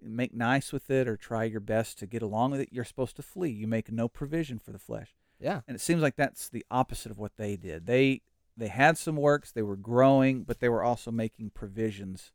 make 0.00 0.34
nice 0.34 0.72
with 0.72 0.90
it 0.90 1.06
or 1.06 1.16
try 1.16 1.44
your 1.44 1.60
best 1.60 1.98
to 2.00 2.06
get 2.06 2.22
along 2.22 2.50
with 2.50 2.60
it. 2.60 2.70
You're 2.72 2.84
supposed 2.84 3.14
to 3.16 3.22
flee. 3.22 3.50
You 3.50 3.68
make 3.68 3.92
no 3.92 4.08
provision 4.08 4.58
for 4.58 4.72
the 4.72 4.78
flesh. 4.80 5.14
Yeah. 5.38 5.60
And 5.68 5.76
it 5.76 5.80
seems 5.80 6.02
like 6.02 6.16
that's 6.16 6.48
the 6.48 6.66
opposite 6.70 7.12
of 7.12 7.18
what 7.18 7.36
they 7.36 7.56
did. 7.56 7.86
They 7.86 8.22
they 8.56 8.68
had 8.68 8.98
some 8.98 9.16
works, 9.16 9.52
they 9.52 9.62
were 9.62 9.76
growing, 9.76 10.42
but 10.42 10.58
they 10.58 10.68
were 10.68 10.82
also 10.82 11.10
making 11.12 11.50
provisions 11.50 12.32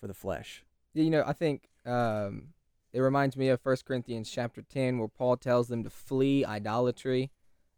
for 0.00 0.06
the 0.06 0.14
flesh. 0.14 0.64
Yeah, 0.94 1.04
You 1.04 1.10
know, 1.10 1.24
I 1.26 1.32
think 1.32 1.68
um, 1.84 2.48
it 2.92 3.00
reminds 3.00 3.36
me 3.36 3.48
of 3.48 3.60
1 3.62 3.76
Corinthians 3.86 4.30
chapter 4.30 4.62
10, 4.62 4.98
where 4.98 5.08
Paul 5.08 5.36
tells 5.36 5.68
them 5.68 5.84
to 5.84 5.90
flee 5.90 6.44
idolatry. 6.44 7.30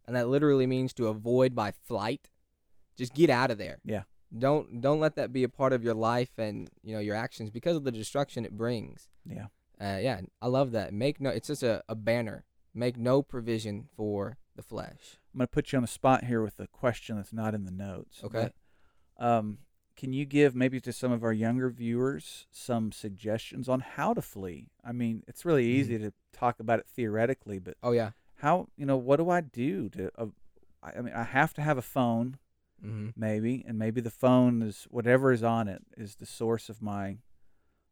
And 0.05 0.15
that 0.15 0.27
literally 0.29 0.67
means 0.67 0.93
to 0.93 1.07
avoid 1.07 1.55
by 1.55 1.71
flight. 1.71 2.29
Just 2.97 3.13
get 3.13 3.29
out 3.29 3.51
of 3.51 3.57
there. 3.57 3.79
Yeah. 3.85 4.03
Don't 4.37 4.79
don't 4.79 4.99
let 4.99 5.15
that 5.15 5.33
be 5.33 5.43
a 5.43 5.49
part 5.49 5.73
of 5.73 5.83
your 5.83 5.93
life 5.93 6.31
and 6.37 6.69
you 6.83 6.93
know 6.93 7.01
your 7.01 7.15
actions 7.15 7.49
because 7.49 7.75
of 7.75 7.83
the 7.83 7.91
destruction 7.91 8.45
it 8.45 8.57
brings. 8.57 9.09
Yeah. 9.25 9.47
Uh, 9.79 9.97
yeah, 9.97 10.21
I 10.41 10.47
love 10.47 10.71
that. 10.71 10.93
Make 10.93 11.19
no, 11.19 11.29
it's 11.29 11.47
just 11.47 11.63
a, 11.63 11.83
a 11.89 11.95
banner. 11.95 12.45
Make 12.73 12.97
no 12.97 13.21
provision 13.21 13.89
for 13.95 14.37
the 14.55 14.63
flesh. 14.63 15.17
I'm 15.33 15.39
going 15.39 15.47
to 15.47 15.51
put 15.51 15.71
you 15.71 15.77
on 15.77 15.81
the 15.81 15.87
spot 15.87 16.25
here 16.25 16.41
with 16.41 16.59
a 16.59 16.67
question 16.67 17.15
that's 17.17 17.33
not 17.33 17.53
in 17.53 17.65
the 17.65 17.71
notes. 17.71 18.21
Okay. 18.23 18.51
but, 19.17 19.25
um, 19.25 19.59
can 20.01 20.13
you 20.13 20.25
give 20.25 20.55
maybe 20.55 20.81
to 20.81 20.91
some 20.91 21.11
of 21.11 21.23
our 21.23 21.31
younger 21.31 21.69
viewers 21.69 22.47
some 22.49 22.91
suggestions 22.91 23.69
on 23.69 23.81
how 23.81 24.15
to 24.15 24.21
flee? 24.21 24.71
I 24.83 24.91
mean, 24.93 25.23
it's 25.27 25.45
really 25.45 25.63
Mhm. 25.63 25.75
easy 25.75 25.97
to 25.99 26.11
talk 26.33 26.59
about 26.59 26.79
it 26.79 26.87
theoretically, 26.87 27.59
but 27.59 27.77
Oh 27.83 27.91
yeah. 27.91 28.13
how 28.37 28.67
you 28.75 28.87
know 28.87 28.97
what 28.97 29.17
do 29.17 29.29
I 29.29 29.41
do 29.41 29.89
to? 29.89 30.09
Uh, 30.17 30.25
I, 30.81 31.01
mean, 31.01 31.13
I 31.13 31.21
have 31.21 31.53
to 31.53 31.61
have 31.61 31.77
a 31.77 31.83
phone, 31.83 32.39
Mm-hmm. 32.83 33.09
maybe, 33.15 33.63
and 33.67 33.77
maybe 33.77 34.01
the 34.01 34.09
phone 34.09 34.63
is 34.63 34.87
whatever 34.89 35.31
is 35.31 35.43
on 35.43 35.67
it 35.67 35.83
is 35.95 36.15
the 36.15 36.25
source 36.25 36.67
of 36.67 36.81
my 36.81 37.19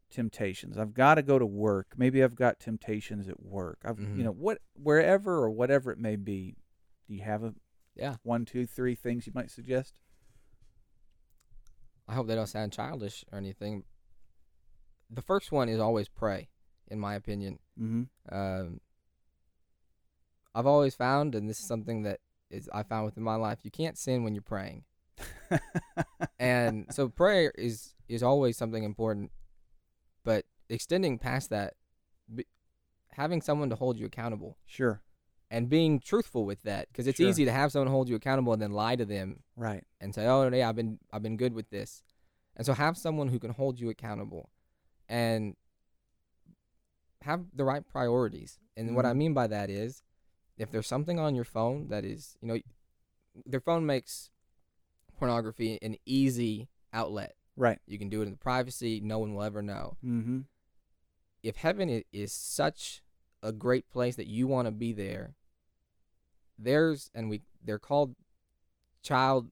temptations. 0.10 0.80
I've 0.80 0.96
got 0.96 1.16
to 1.16 1.22
go 1.22 1.38
to 1.38 1.46
work. 1.46 1.94
Maybe 1.96 2.24
I've 2.24 2.34
got 2.34 2.60
temptations 2.60 3.30
at 3.30 3.40
work. 3.44 3.78
I've 3.86 3.98
Mhm. 3.98 4.18
you 4.18 4.24
know 4.24 4.32
what 4.32 4.64
wherever 4.74 5.36
or 5.44 5.52
whatever 5.52 5.92
it 5.92 6.00
may 6.00 6.16
be. 6.16 6.56
Do 7.08 7.14
you 7.14 7.22
have 7.22 7.44
a 7.44 7.54
Yeah. 7.96 8.16
one, 8.24 8.46
two, 8.46 8.66
three 8.66 8.96
things 8.96 9.28
you 9.28 9.34
might 9.36 9.52
suggest? 9.52 10.00
I 12.10 12.16
hope 12.16 12.28
they 12.28 12.36
don't 12.36 12.48
sound 12.48 12.74
childish 12.74 13.24
or 13.32 13.38
anything. 13.38 13.84
The 15.12 15.22
first 15.22 15.52
one 15.52 15.70
is 15.70 15.80
always 15.80 16.10
pray, 16.10 16.50
in 16.88 17.00
my 17.00 17.14
opinion. 17.14 17.60
Mm-hmm. 17.80 18.36
Um, 18.36 18.82
I've 20.56 20.66
always 20.66 20.96
found, 20.96 21.36
and 21.36 21.48
this 21.48 21.60
is 21.60 21.68
something 21.68 22.02
that 22.04 22.20
is 22.50 22.68
I 22.74 22.82
found 22.82 23.06
within 23.06 23.24
my 23.24 23.36
life, 23.36 23.60
you 23.62 23.70
can't 23.70 23.98
sin 23.98 24.24
when 24.24 24.34
you're 24.34 24.42
praying, 24.42 24.86
and 26.40 26.88
so 26.90 27.10
prayer 27.10 27.52
is 27.56 27.94
is 28.08 28.24
always 28.24 28.58
something 28.58 28.84
important. 28.84 29.32
But 30.24 30.46
extending 30.68 31.20
past 31.20 31.52
that, 31.52 31.76
having 33.12 33.42
someone 33.42 33.70
to 33.70 33.76
hold 33.76 34.00
you 34.00 34.08
accountable, 34.08 34.58
sure. 34.66 35.04
And 35.52 35.70
being 35.70 36.00
truthful 36.00 36.46
with 36.46 36.62
that 36.64 36.88
because 36.90 37.08
it's 37.08 37.18
Sure. 37.20 37.28
easy 37.28 37.46
to 37.46 37.52
have 37.52 37.72
someone 37.72 37.88
hold 37.90 38.08
you 38.10 38.16
accountable 38.16 38.54
and 38.54 38.62
then 38.62 38.72
lie 38.72 38.96
to 38.96 39.06
them 39.06 39.44
Right. 39.56 39.84
and 40.00 40.14
say, 40.14 40.26
"Oh, 40.28 40.48
yeah, 40.50 40.70
I've 40.70 40.76
been 40.76 41.00
I've 41.12 41.24
been 41.24 41.38
good 41.38 41.54
with 41.54 41.70
this," 41.70 42.04
and 42.56 42.66
so 42.66 42.74
have 42.74 42.98
someone 42.98 43.30
who 43.30 43.40
can 43.40 43.52
hold 43.52 43.80
you 43.80 43.90
accountable, 43.90 44.50
and 45.08 45.56
have 47.22 47.46
the 47.54 47.66
right 47.66 47.86
priorities. 47.88 48.60
And 48.78 48.96
what 48.96 49.06
I 49.06 49.12
Mhm. 49.14 49.18
mean 49.18 49.34
by 49.34 49.48
that 49.48 49.70
is, 49.70 50.04
if 50.58 50.72
there's 50.72 50.88
something 50.88 51.20
on 51.20 51.36
your 51.36 51.44
phone 51.46 51.88
that 51.90 52.06
is, 52.06 52.38
you 52.42 52.48
know, 52.48 52.60
their 53.46 53.60
phone 53.60 53.86
makes 53.86 54.30
pornography 55.18 55.78
an 55.82 55.98
easy 56.06 56.70
outlet. 56.94 57.36
Right. 57.58 57.80
You 57.86 57.98
can 58.00 58.08
do 58.10 58.22
it 58.22 58.26
in 58.26 58.32
the 58.32 58.38
privacy; 58.38 59.02
no 59.02 59.20
one 59.20 59.34
will 59.34 59.44
ever 59.44 59.62
know. 59.62 59.98
Mm-hmm. 60.04 60.42
If 61.44 61.58
heaven 61.58 62.04
is 62.12 62.32
such 62.32 63.02
a 63.42 63.52
great 63.52 63.90
place 63.90 64.16
that 64.16 64.28
you 64.28 64.48
want 64.48 64.66
to 64.68 64.72
be 64.72 64.94
there, 64.94 65.36
there's 66.62 67.10
and 67.16 67.30
we 67.30 67.42
they're 67.64 67.80
called 67.80 68.16
child 69.02 69.50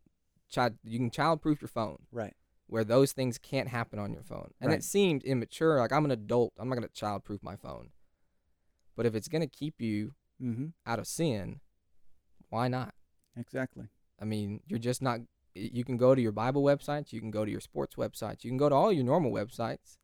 child 0.50 0.74
you 0.84 1.00
can 1.00 1.10
child 1.10 1.42
proof 1.42 1.62
your 1.62 1.68
phone 1.70 1.98
Right. 2.12 2.34
where 2.68 2.84
those 2.84 3.14
things 3.14 3.38
can't 3.38 3.70
happen 3.70 3.98
on 4.00 4.12
your 4.14 4.24
phone. 4.24 4.52
And 4.60 4.70
Right. 4.70 4.80
it 4.80 4.84
seemed 4.84 5.24
immature. 5.24 5.78
Like 5.80 5.92
I'm 5.94 6.06
an 6.06 6.12
adult, 6.12 6.54
I'm 6.58 6.68
not 6.70 6.76
gonna 6.76 6.90
child 6.90 7.24
proof 7.24 7.42
my 7.42 7.56
phone. 7.56 7.92
But 8.96 9.06
if 9.06 9.16
it's 9.16 9.28
gonna 9.28 9.48
keep 9.48 9.82
you 9.82 10.14
Mm-hmm. 10.42 10.68
out 10.86 11.00
of 11.00 11.08
sin, 11.08 11.62
why 12.50 12.68
not? 12.68 12.94
Exactly. 13.36 13.88
I 14.22 14.26
mean, 14.26 14.62
you're 14.68 14.78
just 14.80 15.02
not. 15.02 15.22
You 15.56 15.84
can 15.84 15.98
go 15.98 16.14
to 16.14 16.22
your 16.22 16.32
Bible 16.32 16.62
websites, 16.64 17.12
you 17.12 17.20
can 17.20 17.32
go 17.32 17.44
to 17.44 17.50
your 17.52 17.60
sports 17.62 17.96
websites, 17.96 18.44
you 18.44 18.52
can 18.52 18.58
go 18.58 18.70
to 18.70 18.76
all 18.76 18.92
your 18.92 19.04
normal 19.04 19.32
websites, 19.32 19.98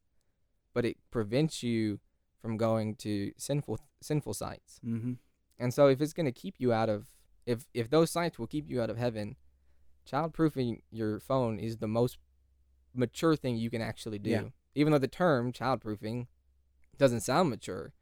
but 0.73 0.85
it 0.85 0.97
prevents 1.11 1.61
you 1.61 1.99
from 2.41 2.57
going 2.57 2.95
to 2.95 3.31
sinful 3.37 3.77
sinful 4.01 4.33
sites. 4.33 4.79
Mm-hmm. 4.83 5.13
And 5.59 5.73
so, 5.73 5.87
if 5.87 6.01
it's 6.01 6.13
going 6.13 6.25
to 6.25 6.31
keep 6.31 6.55
you 6.57 6.73
out 6.73 6.89
of, 6.89 7.07
if 7.45 7.65
if 7.73 7.89
those 7.89 8.11
sites 8.11 8.39
will 8.39 8.47
keep 8.47 8.69
you 8.69 8.81
out 8.81 8.89
of 8.89 8.97
heaven, 8.97 9.35
childproofing 10.09 10.81
your 10.91 11.19
phone 11.19 11.59
is 11.59 11.77
the 11.77 11.87
most 11.87 12.17
mature 12.93 13.35
thing 13.35 13.57
you 13.57 13.69
can 13.69 13.81
actually 13.81 14.19
do. 14.19 14.29
Yeah. 14.29 14.43
Even 14.75 14.91
though 14.91 14.99
the 14.99 15.07
term 15.07 15.51
childproofing 15.51 16.27
doesn't 16.97 17.21
sound 17.21 17.49
mature, 17.49 17.93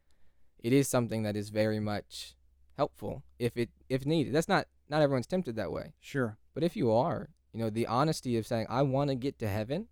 it 0.60 0.74
is 0.74 0.88
something 0.88 1.24
that 1.24 1.36
is 1.36 1.50
very 1.50 1.79
much 1.79 2.36
helpful 2.77 3.24
if 3.39 3.58
it 3.58 3.70
if 3.89 4.05
needed. 4.05 4.34
That's 4.34 4.48
not 4.48 4.67
not 4.89 5.01
everyone's 5.01 5.27
tempted 5.27 5.55
that 5.55 5.72
way. 5.72 5.93
Sure. 6.00 6.38
But 6.53 6.63
if 6.63 6.75
you 6.75 6.91
are, 6.91 7.29
you 7.53 7.60
know, 7.60 7.70
the 7.70 7.88
honesty 7.88 8.38
of 8.38 8.46
saying, 8.46 8.67
I 8.70 8.81
want 8.81 9.10
to 9.10 9.15
get 9.15 9.39
to 9.39 9.48
heaven 9.48 9.88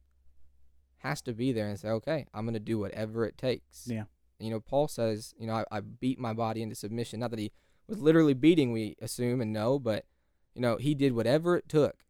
has 0.98 1.22
to 1.22 1.34
be 1.34 1.52
there 1.52 1.68
and 1.68 1.80
say, 1.80 1.90
okay, 1.90 2.26
I'm 2.34 2.46
going 2.46 2.54
to 2.54 2.60
do 2.60 2.78
whatever 2.78 3.26
it 3.26 3.38
takes. 3.38 3.88
Yeah. 3.88 4.04
You 4.40 4.52
know, 4.52 4.60
Paul 4.60 4.88
says, 4.88 5.34
you 5.38 5.48
know, 5.48 5.54
I, 5.54 5.66
I 5.72 5.80
beat 5.82 6.20
my 6.20 6.34
body 6.34 6.62
into 6.62 6.76
submission. 6.76 7.20
Not 7.20 7.32
that 7.32 7.40
he 7.40 7.52
was 7.88 8.00
literally 8.00 8.34
beating, 8.34 8.72
we 8.72 8.96
assume 9.02 9.42
and 9.42 9.52
know, 9.52 9.80
but, 9.80 10.06
you 10.54 10.62
know, 10.62 10.78
he 10.78 10.96
did 10.96 11.14
whatever 11.14 11.56
it 11.58 11.68
took 11.68 12.06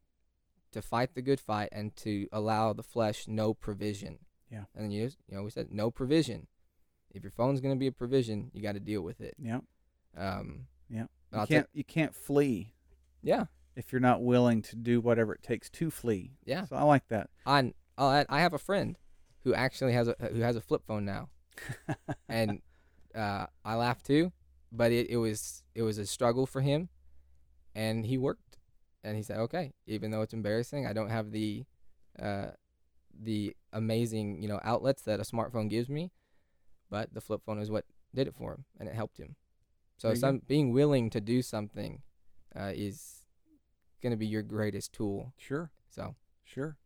to 0.71 0.81
fight 0.81 1.15
the 1.15 1.21
good 1.21 1.39
fight 1.39 1.69
and 1.71 1.95
to 1.97 2.27
allow 2.31 2.73
the 2.73 2.83
flesh 2.83 3.27
no 3.27 3.53
provision. 3.53 4.19
Yeah. 4.51 4.65
And 4.75 4.83
then 4.85 4.91
you, 4.91 5.05
just- 5.05 5.17
you 5.27 5.35
know, 5.35 5.43
we 5.43 5.49
said 5.49 5.71
no 5.71 5.89
provision. 5.89 6.47
If 7.11 7.23
your 7.23 7.31
phone's 7.31 7.59
going 7.61 7.73
to 7.73 7.79
be 7.79 7.87
a 7.87 7.91
provision, 7.91 8.51
you 8.53 8.61
got 8.61 8.73
to 8.73 8.79
deal 8.79 9.01
with 9.01 9.19
it. 9.21 9.35
Yeah. 9.39 9.61
Um, 10.15 10.67
Yeah. 10.89 11.05
You 11.33 11.45
can't. 11.47 11.67
You 11.73 11.83
can't 11.83 12.15
flee 12.15 12.73
yeah. 13.21 13.45
if 13.75 13.91
you're 13.91 14.01
not 14.01 14.23
willing 14.23 14.61
to 14.63 14.75
do 14.75 14.99
whatever 14.99 15.33
it 15.33 15.43
takes 15.43 15.69
to 15.71 15.91
flee. 15.91 16.33
Yeah. 16.45 16.65
So 16.65 16.75
I 16.75 16.83
like 16.83 17.07
that. 17.09 17.29
I 17.45 17.73
add, 17.97 18.25
I 18.29 18.41
have 18.41 18.53
a 18.53 18.59
friend 18.59 18.97
who 19.43 19.53
actually 19.53 19.93
has 19.93 20.07
a 20.07 20.15
who 20.31 20.41
has 20.41 20.55
a 20.55 20.61
flip 20.61 20.83
phone 20.87 21.05
now, 21.05 21.29
and 22.27 22.61
uh, 23.15 23.47
I 23.65 23.75
laughed 23.75 24.05
too, 24.05 24.31
but 24.71 24.91
it, 24.91 25.09
it 25.09 25.17
was 25.17 25.63
it 25.75 25.81
was 25.83 25.97
a 25.97 26.05
struggle 26.05 26.45
for 26.45 26.61
him, 26.61 26.89
and 27.75 28.05
he 28.05 28.17
worked, 28.17 28.57
and 29.03 29.15
he 29.17 29.23
said, 29.23 29.37
okay, 29.37 29.73
even 29.87 30.11
though 30.11 30.21
it's 30.21 30.33
embarrassing, 30.33 30.85
I 30.85 30.93
don't 30.93 31.09
have 31.09 31.31
the 31.31 31.65
uh, 32.21 32.47
the 33.19 33.55
amazing 33.73 34.41
you 34.41 34.47
know 34.47 34.59
outlets 34.63 35.03
that 35.03 35.19
a 35.19 35.23
smartphone 35.23 35.69
gives 35.69 35.89
me, 35.89 36.11
but 36.89 37.13
the 37.13 37.21
flip 37.21 37.41
phone 37.45 37.59
is 37.59 37.71
what 37.71 37.85
did 38.13 38.27
it 38.27 38.35
for 38.35 38.53
him, 38.53 38.65
and 38.79 38.89
it 38.89 38.95
helped 38.95 39.17
him. 39.17 39.35
So 39.97 40.13
some 40.13 40.41
being 40.47 40.71
willing 40.71 41.09
to 41.09 41.19
do 41.19 41.41
something 41.41 42.01
uh, 42.55 42.71
is 42.73 43.25
going 44.01 44.11
to 44.11 44.17
be 44.17 44.25
your 44.27 44.43
greatest 44.43 44.93
tool. 44.93 45.33
Sure. 45.37 45.71
So 45.89 46.15
Sure. 46.45 46.77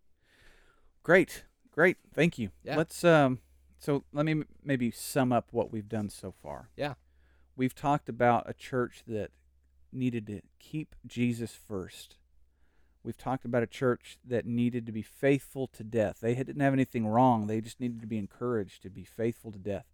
Great. 1.03 1.43
Great. 1.71 1.97
Thank 2.13 2.37
you. 2.37 2.49
Yeah. 2.63 2.77
Let's 2.77 3.03
um 3.03 3.39
so 3.83 4.05
let 4.13 4.25
me 4.25 4.43
maybe 4.63 4.91
sum 4.91 5.33
up 5.33 5.49
what 5.51 5.69
we've 5.69 5.89
done 5.89 6.09
so 6.09 6.31
far. 6.31 6.69
Yeah. 6.77 6.93
We've 7.57 7.75
talked 7.75 8.07
about 8.07 8.49
a 8.49 8.53
church 8.53 9.03
that 9.05 9.31
needed 9.91 10.25
to 10.27 10.41
keep 10.57 10.95
Jesus 11.05 11.51
first. 11.51 12.15
We've 13.03 13.17
talked 13.17 13.43
about 13.43 13.61
a 13.61 13.67
church 13.67 14.17
that 14.25 14.45
needed 14.45 14.85
to 14.85 14.93
be 14.93 15.01
faithful 15.01 15.67
to 15.67 15.83
death. 15.83 16.19
They 16.21 16.33
didn't 16.33 16.61
have 16.61 16.71
anything 16.71 17.05
wrong. 17.05 17.47
They 17.47 17.59
just 17.59 17.81
needed 17.81 17.99
to 17.99 18.07
be 18.07 18.17
encouraged 18.17 18.83
to 18.83 18.89
be 18.89 19.03
faithful 19.03 19.51
to 19.51 19.59
death. 19.59 19.87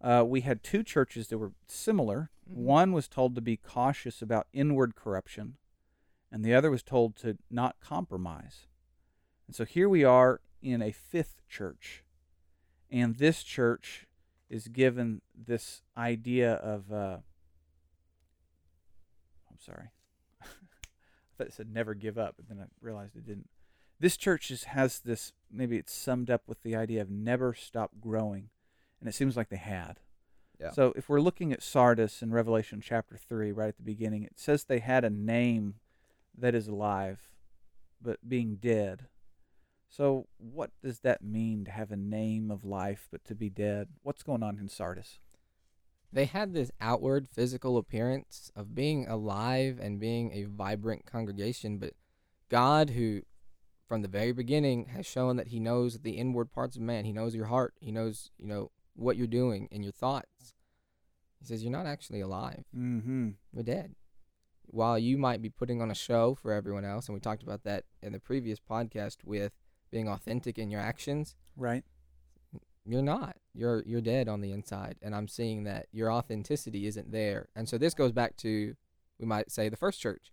Uh, 0.00 0.24
we 0.24 0.42
had 0.42 0.62
two 0.62 0.84
churches 0.84 1.26
that 1.28 1.38
were 1.38 1.52
similar. 1.66 2.30
Mhm. 2.48 2.54
One 2.54 2.92
was 2.92 3.08
told 3.08 3.34
to 3.34 3.40
be 3.40 3.56
cautious 3.56 4.22
about 4.22 4.46
inward 4.52 4.94
corruption, 4.94 5.56
and 6.30 6.44
the 6.44 6.54
other 6.54 6.70
was 6.70 6.84
told 6.84 7.16
to 7.16 7.38
not 7.50 7.80
compromise. 7.80 8.68
And 9.48 9.56
so 9.56 9.64
here 9.64 9.88
we 9.88 10.04
are 10.04 10.40
in 10.62 10.80
a 10.80 10.92
fifth 10.92 11.42
church. 11.48 12.04
And 12.90 13.16
this 13.16 13.42
church 13.42 14.06
is 14.48 14.68
given 14.68 15.22
this 15.34 15.82
idea 15.96 16.54
of, 16.54 16.92
uh, 16.92 17.18
I'm 19.48 19.58
sorry. 19.58 19.90
I 20.42 20.46
thought 21.38 21.46
it 21.46 21.52
said 21.52 21.72
never 21.72 21.94
give 21.94 22.18
up, 22.18 22.34
but 22.36 22.48
then 22.48 22.58
I 22.60 22.66
realized 22.80 23.16
it 23.16 23.26
didn't. 23.26 23.48
This 24.00 24.16
church 24.16 24.48
just 24.48 24.64
has 24.64 24.98
this, 25.00 25.32
maybe 25.50 25.76
it's 25.76 25.92
summed 25.92 26.30
up 26.30 26.42
with 26.46 26.62
the 26.62 26.74
idea 26.74 27.02
of 27.02 27.10
never 27.10 27.54
stop 27.54 27.92
growing. 28.00 28.48
And 28.98 29.08
it 29.08 29.14
seems 29.14 29.36
like 29.36 29.50
they 29.50 29.56
had. 29.56 30.00
Yeah. 30.60 30.72
So 30.72 30.92
if 30.96 31.08
we're 31.08 31.20
looking 31.20 31.52
at 31.52 31.62
Sardis 31.62 32.22
in 32.22 32.32
Revelation 32.32 32.82
chapter 32.82 33.16
3, 33.16 33.52
right 33.52 33.68
at 33.68 33.76
the 33.76 33.82
beginning, 33.82 34.24
it 34.24 34.34
says 34.36 34.64
they 34.64 34.80
had 34.80 35.04
a 35.04 35.10
name 35.10 35.76
that 36.36 36.54
is 36.54 36.68
alive, 36.68 37.30
but 38.02 38.28
being 38.28 38.56
dead. 38.56 39.06
So, 39.92 40.26
what 40.38 40.70
does 40.82 41.00
that 41.00 41.22
mean 41.22 41.64
to 41.64 41.70
have 41.72 41.90
a 41.90 41.96
name 41.96 42.50
of 42.50 42.64
life 42.64 43.08
but 43.10 43.24
to 43.24 43.34
be 43.34 43.50
dead? 43.50 43.88
What's 44.02 44.22
going 44.22 44.42
on 44.42 44.58
in 44.58 44.68
Sardis? 44.68 45.18
they 46.12 46.24
had 46.24 46.52
this 46.52 46.72
outward 46.80 47.28
physical 47.28 47.76
appearance 47.78 48.50
of 48.56 48.74
being 48.74 49.06
alive 49.06 49.78
and 49.80 50.00
being 50.00 50.32
a 50.32 50.42
vibrant 50.42 51.06
congregation, 51.06 51.78
but 51.78 51.92
God, 52.48 52.90
who 52.90 53.22
from 53.86 54.02
the 54.02 54.08
very 54.08 54.32
beginning 54.32 54.86
has 54.86 55.06
shown 55.06 55.36
that 55.36 55.48
He 55.48 55.60
knows 55.60 56.00
the 56.00 56.12
inward 56.18 56.50
parts 56.50 56.74
of 56.74 56.82
man, 56.82 57.04
He 57.04 57.12
knows 57.12 57.32
your 57.34 57.46
heart, 57.46 57.74
He 57.80 57.92
knows, 57.92 58.30
you 58.38 58.48
know, 58.48 58.72
what 58.96 59.16
you're 59.16 59.28
doing 59.28 59.68
and 59.70 59.84
your 59.84 59.92
thoughts. 59.92 60.54
He 61.38 61.44
says, 61.46 61.62
You're 61.62 61.70
not 61.70 61.86
actually 61.86 62.20
alive, 62.20 62.64
Mm-hmm. 62.76 63.28
you're 63.52 63.62
dead. 63.62 63.94
While 64.66 64.98
you 64.98 65.16
might 65.16 65.40
be 65.42 65.48
putting 65.48 65.80
on 65.80 65.92
a 65.92 65.94
show 65.94 66.34
for 66.34 66.52
everyone 66.52 66.84
else, 66.84 67.06
and 67.06 67.14
we 67.14 67.20
talked 67.20 67.44
about 67.44 67.62
that 67.64 67.84
in 68.02 68.12
the 68.12 68.18
previous 68.20 68.58
podcast 68.58 69.18
with 69.24 69.52
being 69.90 70.08
authentic 70.08 70.58
in 70.58 70.70
your 70.70 70.80
actions, 70.80 71.36
Right. 71.56 71.84
you're 72.86 73.02
not 73.02 73.36
you're 73.54 73.82
you're 73.86 74.00
dead 74.00 74.26
on 74.28 74.40
the 74.40 74.52
inside 74.52 74.96
and 75.02 75.14
i'm 75.14 75.28
seeing 75.28 75.64
that 75.64 75.86
your 75.92 76.10
authenticity 76.10 76.86
isn't 76.86 77.10
there 77.12 77.48
and 77.54 77.68
so 77.68 77.76
this 77.76 77.92
goes 77.94 78.10
back 78.12 78.36
to 78.36 78.74
we 79.18 79.26
might 79.26 79.50
say 79.50 79.68
the 79.68 79.76
first 79.76 80.00
church 80.00 80.32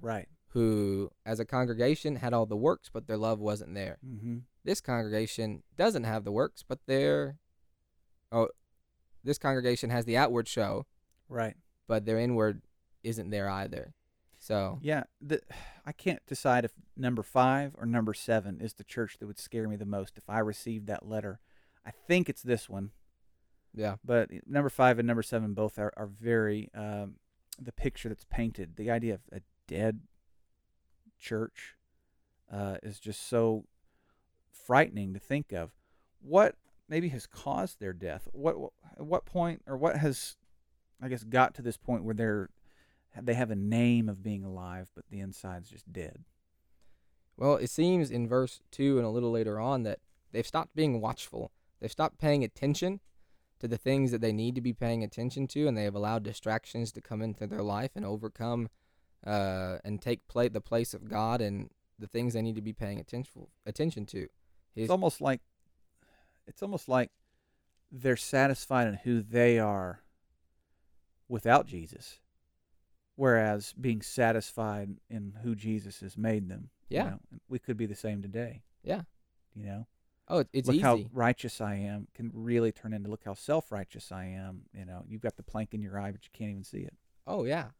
Right. 0.00 0.28
who 0.50 1.10
as 1.26 1.40
a 1.40 1.44
congregation 1.44 2.16
had 2.16 2.32
all 2.32 2.46
the 2.46 2.56
works 2.56 2.88
but 2.92 3.06
their 3.08 3.16
love 3.16 3.40
wasn't 3.40 3.74
there 3.74 3.98
Mm-hmm. 4.06 4.38
this 4.64 4.80
congregation 4.80 5.62
doesn't 5.76 6.04
have 6.04 6.24
the 6.24 6.30
works 6.32 6.62
but 6.66 6.78
their 6.86 7.38
oh 8.30 8.48
this 9.24 9.38
congregation 9.38 9.90
has 9.90 10.04
the 10.04 10.16
outward 10.16 10.46
show 10.46 10.86
Right. 11.28 11.56
but 11.88 12.04
their 12.06 12.18
inward 12.18 12.62
isn't 13.02 13.30
there 13.30 13.48
either 13.50 13.94
so 14.48 14.78
Yeah. 14.82 15.04
The, 15.20 15.40
I 15.86 15.92
can't 15.92 16.24
decide 16.26 16.64
if 16.64 16.72
number 16.96 17.22
five 17.22 17.74
or 17.78 17.86
number 17.86 18.12
seven 18.12 18.60
is 18.60 18.74
the 18.74 18.84
church 18.84 19.18
that 19.18 19.26
would 19.26 19.38
scare 19.38 19.68
me 19.68 19.76
the 19.76 19.86
most 19.86 20.18
if 20.18 20.28
I 20.28 20.40
received 20.40 20.86
that 20.88 21.08
letter. 21.08 21.40
I 21.86 21.90
think 21.90 22.28
it's 22.28 22.42
this 22.42 22.68
one. 22.68 22.90
yeah 23.74 23.96
but 24.04 24.28
number 24.46 24.68
five 24.70 24.98
and 24.98 25.06
number 25.06 25.22
seven 25.22 25.54
both 25.54 25.78
are, 25.78 25.92
are 25.96 26.06
very 26.06 26.70
um, 26.74 27.14
the 27.60 27.72
picture 27.72 28.08
that's 28.08 28.26
painted 28.30 28.76
the 28.76 28.90
idea 28.90 29.14
of 29.14 29.20
a 29.32 29.40
dead 29.66 30.00
church 31.18 31.74
uh, 32.52 32.76
is 32.82 32.98
just 32.98 33.28
so 33.28 33.64
frightening 34.50 35.12
to 35.14 35.20
think 35.20 35.52
of 35.52 35.70
what 36.20 36.54
maybe 36.88 37.08
has 37.08 37.26
caused 37.26 37.80
their 37.80 37.92
death 37.92 38.28
what, 38.32 38.58
what 38.58 38.72
at 38.98 39.04
what 39.04 39.24
point 39.24 39.62
or 39.66 39.76
what 39.76 39.96
has 39.96 40.36
i 41.02 41.08
guess 41.08 41.24
got 41.24 41.54
to 41.54 41.62
this 41.62 41.76
point 41.76 42.04
where 42.04 42.14
they're 42.14 42.50
they 43.22 43.34
have 43.34 43.50
a 43.50 43.56
name 43.56 44.08
of 44.08 44.22
being 44.22 44.44
alive 44.44 44.88
but 44.94 45.04
the 45.10 45.20
inside's 45.20 45.68
just 45.70 45.92
dead 45.92 46.24
Well, 47.36 47.56
it 47.56 47.70
seems 47.70 48.10
in 48.10 48.28
verse 48.28 48.60
2 48.72 48.98
and 48.98 49.06
a 49.06 49.10
little 49.10 49.30
later 49.30 49.60
on 49.60 49.84
that 49.84 50.00
they've 50.32 50.46
stopped 50.46 50.74
being 50.74 51.00
watchful. 51.00 51.52
They've 51.80 51.92
stopped 51.92 52.18
paying 52.18 52.42
attention 52.42 53.00
to 53.60 53.68
the 53.68 53.78
things 53.78 54.10
that 54.10 54.20
they 54.20 54.32
need 54.32 54.54
to 54.56 54.60
be 54.60 54.72
paying 54.72 55.04
attention 55.04 55.46
to, 55.48 55.66
and 55.68 55.76
they 55.76 55.84
have 55.84 55.94
allowed 55.94 56.22
distractions 56.24 56.92
to 56.92 57.00
come 57.00 57.22
into 57.22 57.46
their 57.46 57.62
life 57.62 57.92
and 57.94 58.04
overcome 58.04 58.68
uh, 59.26 59.78
and 59.84 60.02
take 60.02 60.26
play 60.28 60.48
the 60.48 60.60
place 60.60 60.94
of 60.94 61.08
God 61.08 61.40
and 61.40 61.70
the 61.98 62.06
things 62.06 62.34
they 62.34 62.42
need 62.42 62.56
to 62.56 62.62
be 62.62 62.72
paying 62.72 63.00
attention 63.00 63.46
attention 63.66 64.06
to. 64.06 64.28
His, 64.74 64.84
It's 64.84 64.90
almost 64.90 65.20
like 65.20 65.40
it's 66.46 66.62
almost 66.62 66.88
like 66.88 67.10
they're 67.90 68.16
satisfied 68.16 68.86
in 68.88 68.94
who 68.94 69.22
they 69.22 69.58
are 69.58 70.02
without 71.28 71.66
Jesus, 71.66 72.18
whereas 73.18 73.72
being 73.80 74.00
satisfied 74.00 74.96
in 75.10 75.34
who 75.42 75.56
Jesus 75.56 75.98
has 76.00 76.16
made 76.16 76.48
them. 76.48 76.70
you 76.88 76.98
Yeah. 76.98 77.10
know, 77.10 77.18
we 77.48 77.58
could 77.58 77.76
be 77.76 77.84
the 77.84 77.96
same 77.96 78.22
today. 78.22 78.62
Yeah. 78.84 79.02
You 79.56 79.64
know, 79.66 79.86
oh, 80.28 80.38
it- 80.38 80.48
it's 80.52 80.68
look 80.68 80.76
easy. 80.76 80.82
how 80.82 81.00
righteous 81.12 81.60
I 81.60 81.74
am 81.74 82.06
can 82.14 82.30
really 82.32 82.70
turn 82.70 82.92
into 82.92 83.10
look 83.10 83.24
how 83.24 83.34
self 83.34 83.72
righteous 83.72 84.12
I 84.12 84.26
am. 84.26 84.66
You 84.72 84.84
know, 84.84 85.04
you've 85.08 85.20
got 85.20 85.36
the 85.36 85.42
plank 85.42 85.74
in 85.74 85.82
your 85.82 85.98
eye, 85.98 86.12
but 86.12 86.24
you 86.24 86.30
can't 86.32 86.50
even 86.52 86.62
see 86.64 86.82
it. 86.82 86.94
Oh 87.26 87.42
yeah, 87.44 87.70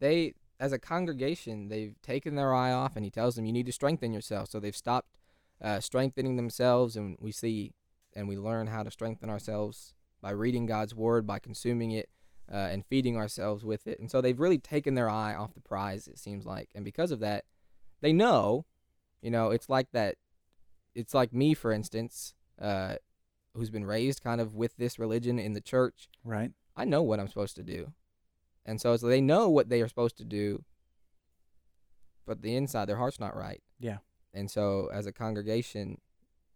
they 0.00 0.34
as 0.60 0.72
a 0.72 0.78
congregation 0.78 1.68
they've 1.68 2.00
taken 2.02 2.34
their 2.34 2.52
eye 2.54 2.70
off, 2.72 2.94
and 2.94 3.04
he 3.04 3.10
tells 3.10 3.36
them 3.36 3.44
you 3.46 3.52
need 3.52 3.66
to 3.66 3.72
strengthen 3.72 4.12
yourself. 4.12 4.50
So 4.50 4.60
they've 4.60 4.76
stopped 4.76 5.16
uh, 5.62 5.80
strengthening 5.80 6.36
themselves, 6.36 6.94
and 6.94 7.16
we 7.20 7.32
see 7.32 7.72
and 8.14 8.28
we 8.28 8.36
learn 8.36 8.66
how 8.66 8.82
to 8.82 8.90
strengthen 8.90 9.30
ourselves 9.30 9.94
by 10.20 10.30
reading 10.30 10.66
God's 10.66 10.94
word, 10.94 11.26
by 11.26 11.38
consuming 11.38 11.90
it, 11.90 12.08
uh, 12.52 12.56
and 12.56 12.84
feeding 12.86 13.16
ourselves 13.16 13.64
with 13.64 13.86
it. 13.86 13.98
And 13.98 14.10
so 14.10 14.20
they've 14.20 14.38
really 14.38 14.58
taken 14.58 14.94
their 14.94 15.08
eye 15.08 15.34
off 15.34 15.54
the 15.54 15.60
prize. 15.60 16.08
It 16.08 16.18
seems 16.18 16.44
like, 16.44 16.68
and 16.74 16.84
because 16.84 17.10
of 17.10 17.20
that, 17.20 17.44
they 18.00 18.12
know, 18.12 18.66
you 19.22 19.30
know, 19.30 19.50
it's 19.50 19.68
like 19.68 19.88
that. 19.92 20.16
It's 20.94 21.14
like 21.14 21.32
me, 21.32 21.54
for 21.54 21.72
instance, 21.72 22.34
uh, 22.60 22.96
who's 23.54 23.70
been 23.70 23.84
raised 23.84 24.22
kind 24.22 24.40
of 24.40 24.54
with 24.54 24.76
this 24.76 24.98
religion 24.98 25.38
in 25.38 25.54
the 25.54 25.60
church. 25.60 26.08
Right. 26.24 26.52
I 26.76 26.84
know 26.84 27.02
what 27.02 27.18
I'm 27.18 27.28
supposed 27.28 27.56
to 27.56 27.62
do. 27.62 27.92
And 28.66 28.80
so, 28.80 28.96
so 28.96 29.06
they 29.06 29.20
know 29.20 29.48
what 29.48 29.68
they 29.68 29.82
are 29.82 29.88
supposed 29.88 30.16
to 30.18 30.24
do, 30.24 30.64
but 32.26 32.42
the 32.42 32.56
inside, 32.56 32.86
their 32.86 32.96
heart's 32.96 33.20
not 33.20 33.36
right. 33.36 33.62
Yeah. 33.78 33.98
And 34.32 34.50
so, 34.50 34.88
as 34.92 35.06
a 35.06 35.12
congregation, 35.12 36.00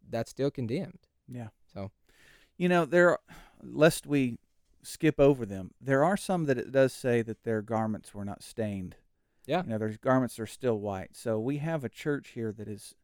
that's 0.09 0.30
still 0.30 0.50
condemned. 0.50 1.07
Yeah. 1.28 1.49
So- 1.73 1.90
you 2.59 2.68
know, 2.68 2.85
there, 2.85 3.11
are, 3.11 3.21
lest 3.62 4.04
we 4.04 4.37
skip 4.88 5.21
over 5.21 5.45
them, 5.45 5.73
there 5.80 6.04
are 6.04 6.16
some 6.16 6.45
that 6.45 6.59
it 6.59 6.73
does 6.73 6.92
say 6.92 7.23
that 7.23 7.45
their 7.45 7.62
garments 7.62 8.14
were 8.14 8.25
not 8.25 8.42
stained. 8.42 8.97
Yeah. 9.47 9.62
You 9.62 9.71
know, 9.71 9.78
their 9.78 9.97
garments 10.00 10.38
are 10.38 10.47
still 10.47 10.78
white. 10.78 11.16
So 11.16 11.38
we 11.38 11.59
have 11.59 11.85
a 11.85 11.88
church 11.88 12.30
here 12.35 12.52
that 12.52 12.68
is 12.68 12.95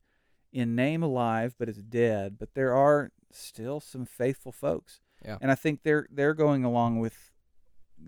in 0.52 0.74
name 0.74 1.02
alive, 1.02 1.54
but 1.58 1.68
is 1.68 1.82
dead. 1.82 2.36
But 2.38 2.54
there 2.54 2.74
are 2.74 3.10
still 3.30 3.80
some 3.80 4.04
faithful 4.04 4.52
folks. 4.52 5.00
Yeah. 5.24 5.38
And 5.40 5.50
I 5.50 5.54
think 5.54 5.82
they're 5.82 6.06
they're 6.10 6.34
going 6.34 6.64
along 6.64 7.00
with 7.00 7.32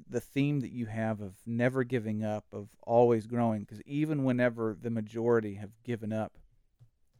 the 0.09 0.21
theme 0.21 0.61
that 0.61 0.73
you 0.73 0.87
have 0.87 1.21
of 1.21 1.37
never 1.47 1.85
giving 1.85 2.23
up, 2.25 2.45
of 2.52 2.68
always 2.83 3.26
growing. 3.26 3.61
Because 3.61 3.80
even 3.83 4.25
whenever 4.25 4.76
the 4.78 4.90
majority 4.90 5.54
have 5.54 5.83
given 5.83 6.12
up, 6.12 6.38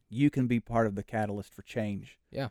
you 0.09 0.29
can 0.29 0.47
be 0.47 0.59
part 0.59 0.87
of 0.87 0.95
the 0.95 1.03
catalyst 1.03 1.53
for 1.53 1.63
change. 1.63 2.19
Yeah. 2.31 2.49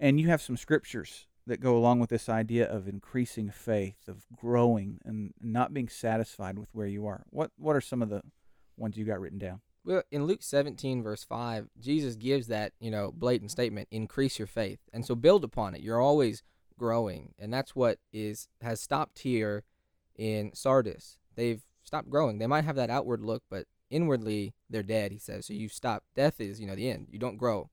And 0.00 0.18
you 0.20 0.28
have 0.28 0.42
some 0.42 0.56
scriptures 0.56 1.26
that 1.46 1.60
go 1.60 1.76
along 1.76 1.98
with 2.00 2.10
this 2.10 2.28
idea 2.28 2.70
of 2.70 2.86
increasing 2.86 3.50
faith, 3.50 4.08
of 4.08 4.24
growing, 4.36 5.00
and 5.04 5.34
not 5.40 5.74
being 5.74 5.88
satisfied 5.88 6.58
with 6.58 6.68
where 6.72 6.86
you 6.86 7.06
are. 7.06 7.24
What 7.30 7.50
What 7.56 7.76
are 7.76 7.80
some 7.80 8.02
of 8.02 8.08
the 8.08 8.22
ones 8.76 8.96
you 8.96 9.04
got 9.04 9.20
written 9.20 9.38
down? 9.38 9.60
Well, 9.84 10.02
in 10.12 10.26
Luke 10.26 10.42
17, 10.42 11.02
verse 11.02 11.24
5, 11.24 11.68
Jesus 11.80 12.14
gives 12.14 12.46
that, 12.46 12.72
you 12.78 12.90
know, 12.90 13.10
blatant 13.10 13.50
statement 13.50 13.88
increase 13.90 14.38
your 14.38 14.46
faith. 14.46 14.78
And 14.92 15.04
so 15.04 15.16
build 15.16 15.42
upon 15.42 15.74
it. 15.74 15.80
You're 15.80 16.00
always 16.00 16.44
growing. 16.78 17.34
And 17.38 17.52
that's 17.52 17.74
what 17.74 17.98
is 18.12 18.48
has 18.60 18.80
stopped 18.80 19.20
here 19.20 19.64
in 20.16 20.52
Sardis. 20.54 21.18
They've 21.34 21.62
stopped 21.82 22.10
growing. 22.10 22.38
They 22.38 22.46
might 22.46 22.64
have 22.64 22.76
that 22.76 22.90
outward 22.90 23.22
look, 23.22 23.42
but 23.50 23.66
inwardly 23.90 24.54
they're 24.70 24.84
dead, 24.84 25.10
he 25.10 25.18
says. 25.18 25.46
So 25.46 25.52
you 25.52 25.68
stop. 25.68 26.04
Death 26.14 26.40
is, 26.40 26.60
you 26.60 26.66
know, 26.66 26.76
the 26.76 26.88
end. 26.88 27.08
You 27.10 27.18
don't 27.18 27.36
grow. 27.36 27.70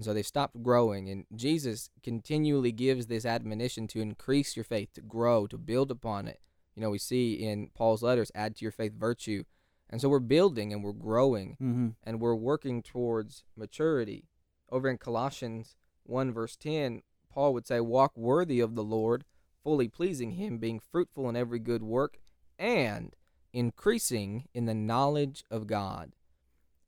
And 0.00 0.04
so 0.06 0.14
they've 0.14 0.26
stopped 0.26 0.62
growing. 0.62 1.10
And 1.10 1.26
Jesus 1.36 1.90
continually 2.02 2.72
gives 2.72 3.06
this 3.08 3.26
admonition 3.26 3.86
to 3.88 4.00
increase 4.00 4.56
your 4.56 4.64
faith, 4.64 4.94
to 4.94 5.02
grow, 5.02 5.46
to 5.48 5.58
build 5.58 5.90
upon 5.90 6.26
it. 6.26 6.40
You 6.74 6.80
know, 6.80 6.88
we 6.88 6.96
see 6.96 7.34
in 7.34 7.68
Paul's 7.74 8.02
letters, 8.02 8.32
add 8.34 8.56
to 8.56 8.64
your 8.64 8.72
faith 8.72 8.94
virtue. 8.94 9.44
And 9.90 10.00
so 10.00 10.08
we're 10.08 10.20
building 10.20 10.72
and 10.72 10.82
we're 10.82 10.94
growing 10.94 11.58
Mm-hmm. 11.60 11.88
and 12.02 12.18
we're 12.18 12.34
working 12.34 12.82
towards 12.82 13.44
maturity. 13.54 14.24
Over 14.72 14.88
in 14.88 14.96
Colossians 14.96 15.76
1, 16.04 16.32
verse 16.32 16.56
10, 16.56 17.02
Paul 17.30 17.52
would 17.52 17.66
say, 17.66 17.78
Walk 17.80 18.16
worthy 18.16 18.60
of 18.60 18.76
the 18.76 18.82
Lord, 18.82 19.26
fully 19.62 19.88
pleasing 19.88 20.30
Him, 20.30 20.56
being 20.56 20.80
fruitful 20.80 21.28
in 21.28 21.36
every 21.36 21.58
good 21.58 21.82
work, 21.82 22.20
and 22.58 23.14
increasing 23.52 24.44
in 24.54 24.64
the 24.64 24.72
knowledge 24.72 25.44
of 25.50 25.66
God. 25.66 26.14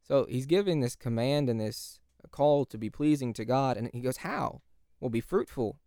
So 0.01 0.25
he's 0.31 0.47
giving 0.47 0.81
this 0.81 0.97
command 0.97 1.51
and 1.51 1.61
this 1.61 2.01
call 2.33 2.65
to 2.67 2.77
be 2.79 2.91
pleasing 2.91 3.33
to 3.35 3.45
God. 3.45 3.77
And 3.77 3.89
he 3.93 4.01
goes, 4.01 4.19
How? 4.19 4.63
Well, 5.01 5.11
be 5.11 5.21
fruitful 5.21 5.79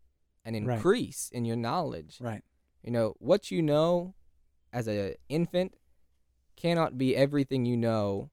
and 0.45 0.55
Right. 0.65 0.75
increase 0.75 1.29
in 1.31 1.43
your 1.45 1.55
knowledge. 1.57 2.17
Right. 2.21 2.43
You 2.83 2.91
know, 2.91 3.15
what 3.19 3.51
you 3.51 3.61
know 3.61 4.13
as 4.71 4.87
an 4.87 5.15
infant 5.27 5.75
cannot 6.55 6.97
be 6.97 7.15
everything 7.15 7.65
you 7.65 7.75
know 7.75 8.29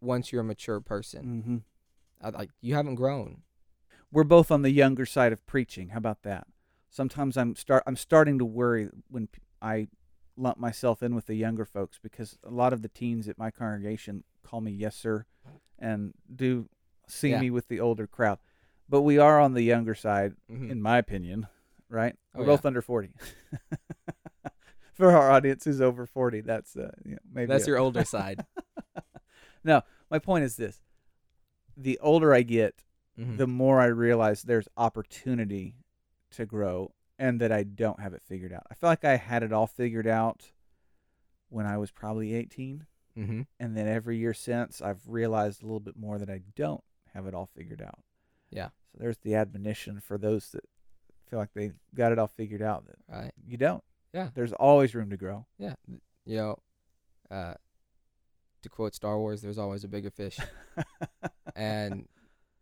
once 0.00 0.32
you're 0.32 0.40
a 0.40 0.44
mature 0.44 0.80
person. 0.80 1.24
Mm-hmm. 1.24 1.56
I, 2.26 2.30
like 2.30 2.50
you 2.60 2.74
haven't 2.74 2.94
grown. 2.96 3.42
We're 4.10 4.24
both 4.24 4.50
on 4.50 4.62
the 4.62 4.70
younger 4.70 5.04
side 5.04 5.32
of 5.32 5.44
preaching. 5.46 5.90
How 5.90 5.98
about 5.98 6.22
that? 6.22 6.46
Sometimes 6.88 7.36
I'm 7.36 7.54
start 7.56 7.82
I'm 7.86 7.96
starting 7.96 8.38
to 8.38 8.44
worry 8.44 8.88
when 9.08 9.28
I 9.60 9.88
lump 10.36 10.58
myself 10.58 11.02
in 11.02 11.14
with 11.14 11.26
the 11.26 11.34
younger 11.34 11.64
folks 11.64 11.98
because 12.02 12.38
a 12.44 12.50
lot 12.50 12.72
of 12.72 12.82
the 12.82 12.88
teens 12.88 13.28
at 13.28 13.38
my 13.38 13.50
congregation 13.50 14.22
call 14.44 14.60
me 14.60 14.70
yes 14.70 14.94
sir 14.94 15.24
and 15.78 16.12
do 16.34 16.68
see 17.06 17.30
Yeah. 17.30 17.40
me 17.40 17.50
with 17.50 17.68
the 17.68 17.80
older 17.80 18.06
crowd. 18.06 18.38
But 18.88 19.02
we 19.02 19.18
are 19.18 19.40
on 19.40 19.54
the 19.54 19.62
younger 19.62 19.94
side 19.94 20.34
Mhm. 20.50 20.70
in 20.70 20.80
my 20.82 20.98
opinion, 20.98 21.48
right? 21.88 22.16
Oh, 22.34 22.38
We're 22.40 22.44
yeah. 22.44 22.52
both 22.52 22.66
under 22.66 22.82
40. 22.82 23.12
For 24.94 25.10
our 25.10 25.30
audience 25.30 25.64
who's 25.64 25.80
over 25.82 26.06
40, 26.06 26.40
that's 26.40 26.74
uh, 26.76 26.90
you 27.04 27.12
know, 27.12 27.18
maybe 27.30 27.46
That's 27.46 27.64
a- 27.64 27.70
your 27.70 27.78
older 27.78 28.02
side. 28.04 28.46
no, 29.62 29.82
my 30.10 30.18
point 30.18 30.44
is 30.44 30.56
this: 30.56 30.80
the 31.76 31.98
older 31.98 32.32
I 32.32 32.40
get, 32.42 32.82
Mhm. 33.18 33.36
the 33.36 33.46
more 33.46 33.78
I 33.80 33.86
realize 33.86 34.42
there's 34.42 34.68
opportunity 34.76 35.76
to 36.30 36.46
grow, 36.46 36.94
and 37.18 37.40
that 37.42 37.52
I 37.52 37.62
don't 37.62 38.00
have 38.00 38.14
it 38.14 38.22
figured 38.22 38.54
out. 38.54 38.66
I 38.70 38.74
feel 38.74 38.88
like 38.88 39.04
I 39.04 39.16
had 39.16 39.42
it 39.42 39.52
all 39.52 39.66
figured 39.66 40.06
out 40.06 40.52
when 41.50 41.66
I 41.66 41.76
was 41.76 41.90
probably 41.90 42.32
18, 42.32 42.86
Mhm. 43.18 43.46
and 43.60 43.76
then 43.76 43.86
every 43.86 44.16
year 44.16 44.32
since, 44.34 44.80
I've 44.80 45.06
realized 45.06 45.62
a 45.62 45.66
little 45.66 45.78
bit 45.80 45.96
more 45.96 46.18
that 46.18 46.30
I 46.30 46.38
don't 46.54 46.82
have 47.16 47.26
it 47.26 47.34
all 47.34 47.48
figured 47.56 47.82
out. 47.82 47.98
Yeah. 48.50 48.68
So 48.92 48.98
there's 49.00 49.18
the 49.18 49.34
admonition 49.34 50.00
for 50.00 50.18
those 50.18 50.50
that 50.52 50.64
feel 51.28 51.38
like 51.38 51.52
they 51.54 51.72
got 51.94 52.12
it 52.12 52.18
all 52.18 52.28
figured 52.28 52.62
out 52.62 52.84
that 52.86 52.96
Right. 53.08 53.32
you 53.46 53.56
don't. 53.56 53.82
Yeah. 54.12 54.28
There's 54.34 54.52
always 54.52 54.94
room 54.94 55.10
to 55.10 55.16
grow. 55.16 55.46
Yeah. 55.58 55.74
You 56.24 56.36
know, 56.36 56.58
uh, 57.30 57.54
to 58.62 58.68
quote 58.68 58.94
Star 58.94 59.18
Wars, 59.18 59.42
there's 59.42 59.58
always 59.58 59.82
a 59.84 59.88
bigger 59.88 60.10
fish. 60.10 60.38
and 61.56 62.06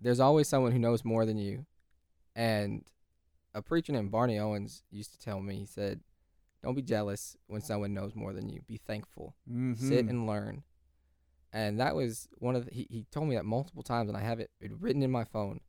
there's 0.01 0.21
always 0.21 0.49
someone 0.49 0.73
who 0.73 0.79
knows 0.79 1.05
more 1.05 1.27
than 1.27 1.39
you. 1.39 1.67
And 2.37 2.85
a 3.55 3.63
preacher 3.63 3.93
named 3.93 4.11
Barney 4.11 4.39
Owens 4.39 4.83
used 4.91 5.13
to 5.13 5.19
tell 5.19 5.41
me, 5.41 5.57
he 5.59 5.67
said, 5.67 6.01
Don't 6.63 6.75
be 6.75 6.83
jealous 6.83 7.37
when 7.47 7.61
someone 7.61 7.93
knows 7.95 8.15
more 8.15 8.33
than 8.33 8.49
you. 8.49 8.63
Be 8.67 8.79
thankful. 8.79 9.35
Sit 9.47 10.07
Mhm. 10.07 10.11
and 10.11 10.27
learn. 10.27 10.63
And 11.55 11.79
that 11.79 11.95
was 11.95 12.29
one 12.39 12.57
of 12.57 12.67
the, 12.67 12.73
he, 12.75 12.89
he 12.91 13.07
told 13.13 13.29
me 13.29 13.37
that 13.37 13.45
multiple 13.45 13.85
times, 13.85 14.09
and 14.09 14.19
I 14.19 14.23
have 14.23 14.41
it, 14.41 14.51
it 14.61 14.73
written 14.81 15.05
in 15.05 15.11
my 15.13 15.23
phone. 15.23 15.61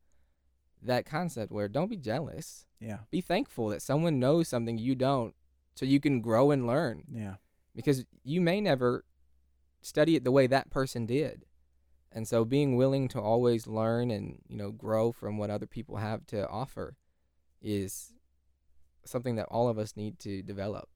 That 0.82 1.06
concept 1.06 1.52
where 1.52 1.68
don't 1.68 1.88
be 1.88 1.96
jealous. 1.96 2.66
yeah, 2.80 2.98
Be 3.12 3.20
thankful 3.20 3.68
that 3.68 3.80
someone 3.80 4.18
knows 4.18 4.48
something 4.48 4.78
you 4.78 4.96
don't 4.96 5.34
so 5.76 5.86
you 5.86 6.00
can 6.00 6.20
grow 6.20 6.50
and 6.50 6.66
learn 6.66 7.04
yeah. 7.12 7.34
because 7.74 8.04
you 8.24 8.40
may 8.40 8.60
never 8.60 9.04
study 9.80 10.16
it 10.16 10.24
the 10.24 10.32
way 10.32 10.48
that 10.48 10.70
person 10.70 11.06
did. 11.06 11.44
And 12.10 12.26
so 12.26 12.44
being 12.44 12.76
willing 12.76 13.06
to 13.08 13.20
always 13.20 13.68
learn 13.68 14.10
and, 14.10 14.40
you 14.48 14.56
know, 14.56 14.72
grow 14.72 15.12
from 15.12 15.38
what 15.38 15.50
other 15.50 15.66
people 15.66 15.98
have 15.98 16.26
to 16.26 16.48
offer 16.48 16.96
is 17.62 18.12
something 19.04 19.36
that 19.36 19.46
all 19.50 19.68
of 19.68 19.78
us 19.78 19.96
need 19.96 20.18
to 20.20 20.42
develop. 20.42 20.88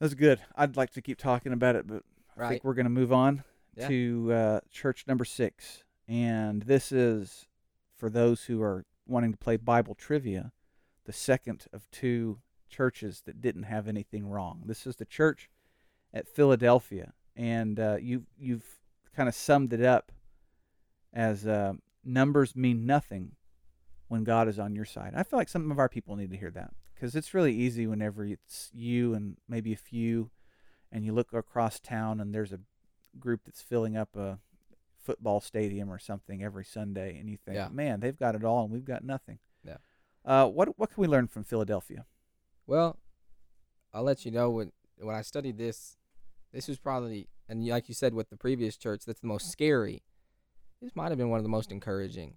That's 0.00 0.14
good. 0.14 0.40
I'd 0.56 0.76
like 0.76 0.90
to 0.94 1.02
keep 1.02 1.18
talking 1.18 1.52
about 1.52 1.76
it, 1.76 1.86
but 1.86 2.02
I 2.36 2.40
Right. 2.40 2.48
think 2.50 2.64
we're 2.64 2.74
going 2.74 2.84
to 2.86 2.90
move 2.90 3.12
on 3.12 3.44
Yeah. 3.76 3.88
to 3.88 4.32
uh, 4.32 4.60
church 4.70 5.06
number 5.06 5.24
six. 5.24 5.84
And 6.08 6.62
this 6.62 6.92
is 6.92 7.46
for 7.94 8.10
those 8.10 8.44
who 8.44 8.62
are 8.62 8.84
wanting 9.06 9.32
to 9.32 9.38
play 9.38 9.56
Bible 9.56 9.94
trivia, 9.94 10.52
the 11.04 11.12
second 11.12 11.66
of 11.72 11.90
two 11.90 12.40
churches 12.68 13.22
that 13.26 13.40
didn't 13.40 13.64
have 13.64 13.86
anything 13.88 14.26
wrong. 14.26 14.62
This 14.66 14.86
is 14.86 14.96
the 14.96 15.04
church 15.04 15.50
at 16.12 16.26
Philadelphia. 16.28 17.12
And 17.36 17.78
uh, 17.78 17.96
you, 18.00 18.26
you've 18.38 18.80
kind 19.14 19.28
of 19.28 19.34
summed 19.34 19.72
it 19.72 19.82
up 19.82 20.12
as 21.12 21.46
uh, 21.46 21.74
numbers 22.04 22.56
mean 22.56 22.86
nothing 22.86 23.32
when 24.08 24.24
God 24.24 24.48
is 24.48 24.58
on 24.58 24.74
your 24.74 24.84
side. 24.84 25.12
I 25.14 25.22
feel 25.22 25.38
like 25.38 25.48
some 25.48 25.70
of 25.70 25.78
our 25.78 25.88
people 25.88 26.16
need 26.16 26.30
to 26.30 26.36
hear 26.36 26.50
that 26.50 26.72
because 26.94 27.14
it's 27.14 27.34
really 27.34 27.54
easy 27.54 27.86
whenever 27.86 28.24
it's 28.24 28.70
you 28.72 29.14
and 29.14 29.36
maybe 29.48 29.72
a 29.72 29.76
few, 29.76 30.30
and 30.92 31.04
you 31.04 31.12
look 31.12 31.32
across 31.32 31.80
town 31.80 32.20
and 32.20 32.32
there's 32.34 32.52
a 32.52 32.60
group 33.18 33.40
that's 33.44 33.62
filling 33.62 33.96
up 33.96 34.14
a 34.16 34.38
football 34.98 35.40
stadium 35.40 35.90
or 35.90 35.98
something 35.98 36.42
every 36.44 36.64
Sunday, 36.64 37.18
and 37.18 37.28
you 37.28 37.36
think, 37.36 37.56
Yeah. 37.56 37.68
man, 37.70 37.98
they've 38.00 38.16
got 38.18 38.34
it 38.36 38.44
all 38.44 38.62
and 38.64 38.72
we've 38.72 38.84
got 38.84 39.02
nothing. 39.02 39.38
Yeah. 39.64 39.78
Uh, 40.24 40.46
what 40.48 40.78
what 40.78 40.90
can 40.92 41.00
we 41.00 41.08
learn 41.08 41.26
from 41.26 41.42
Philadelphia? 41.44 42.06
Well, 42.66 42.98
I'll 43.92 44.04
let 44.04 44.24
you 44.24 44.30
know 44.30 44.50
when 44.50 44.72
when 44.98 45.16
I 45.16 45.22
studied 45.22 45.58
this. 45.58 45.96
This 46.52 46.68
was 46.68 46.78
probably, 46.78 47.28
and 47.48 47.66
like 47.66 47.88
you 47.88 47.94
said 47.94 48.12
with 48.14 48.28
the 48.28 48.36
previous 48.36 48.76
church, 48.76 49.04
that's 49.06 49.20
the 49.20 49.26
most 49.26 49.50
scary. 49.50 50.02
This 50.82 50.94
might 50.94 51.08
have 51.10 51.16
been 51.18 51.30
one 51.30 51.38
of 51.38 51.44
the 51.44 51.48
most 51.48 51.72
encouraging. 51.72 52.36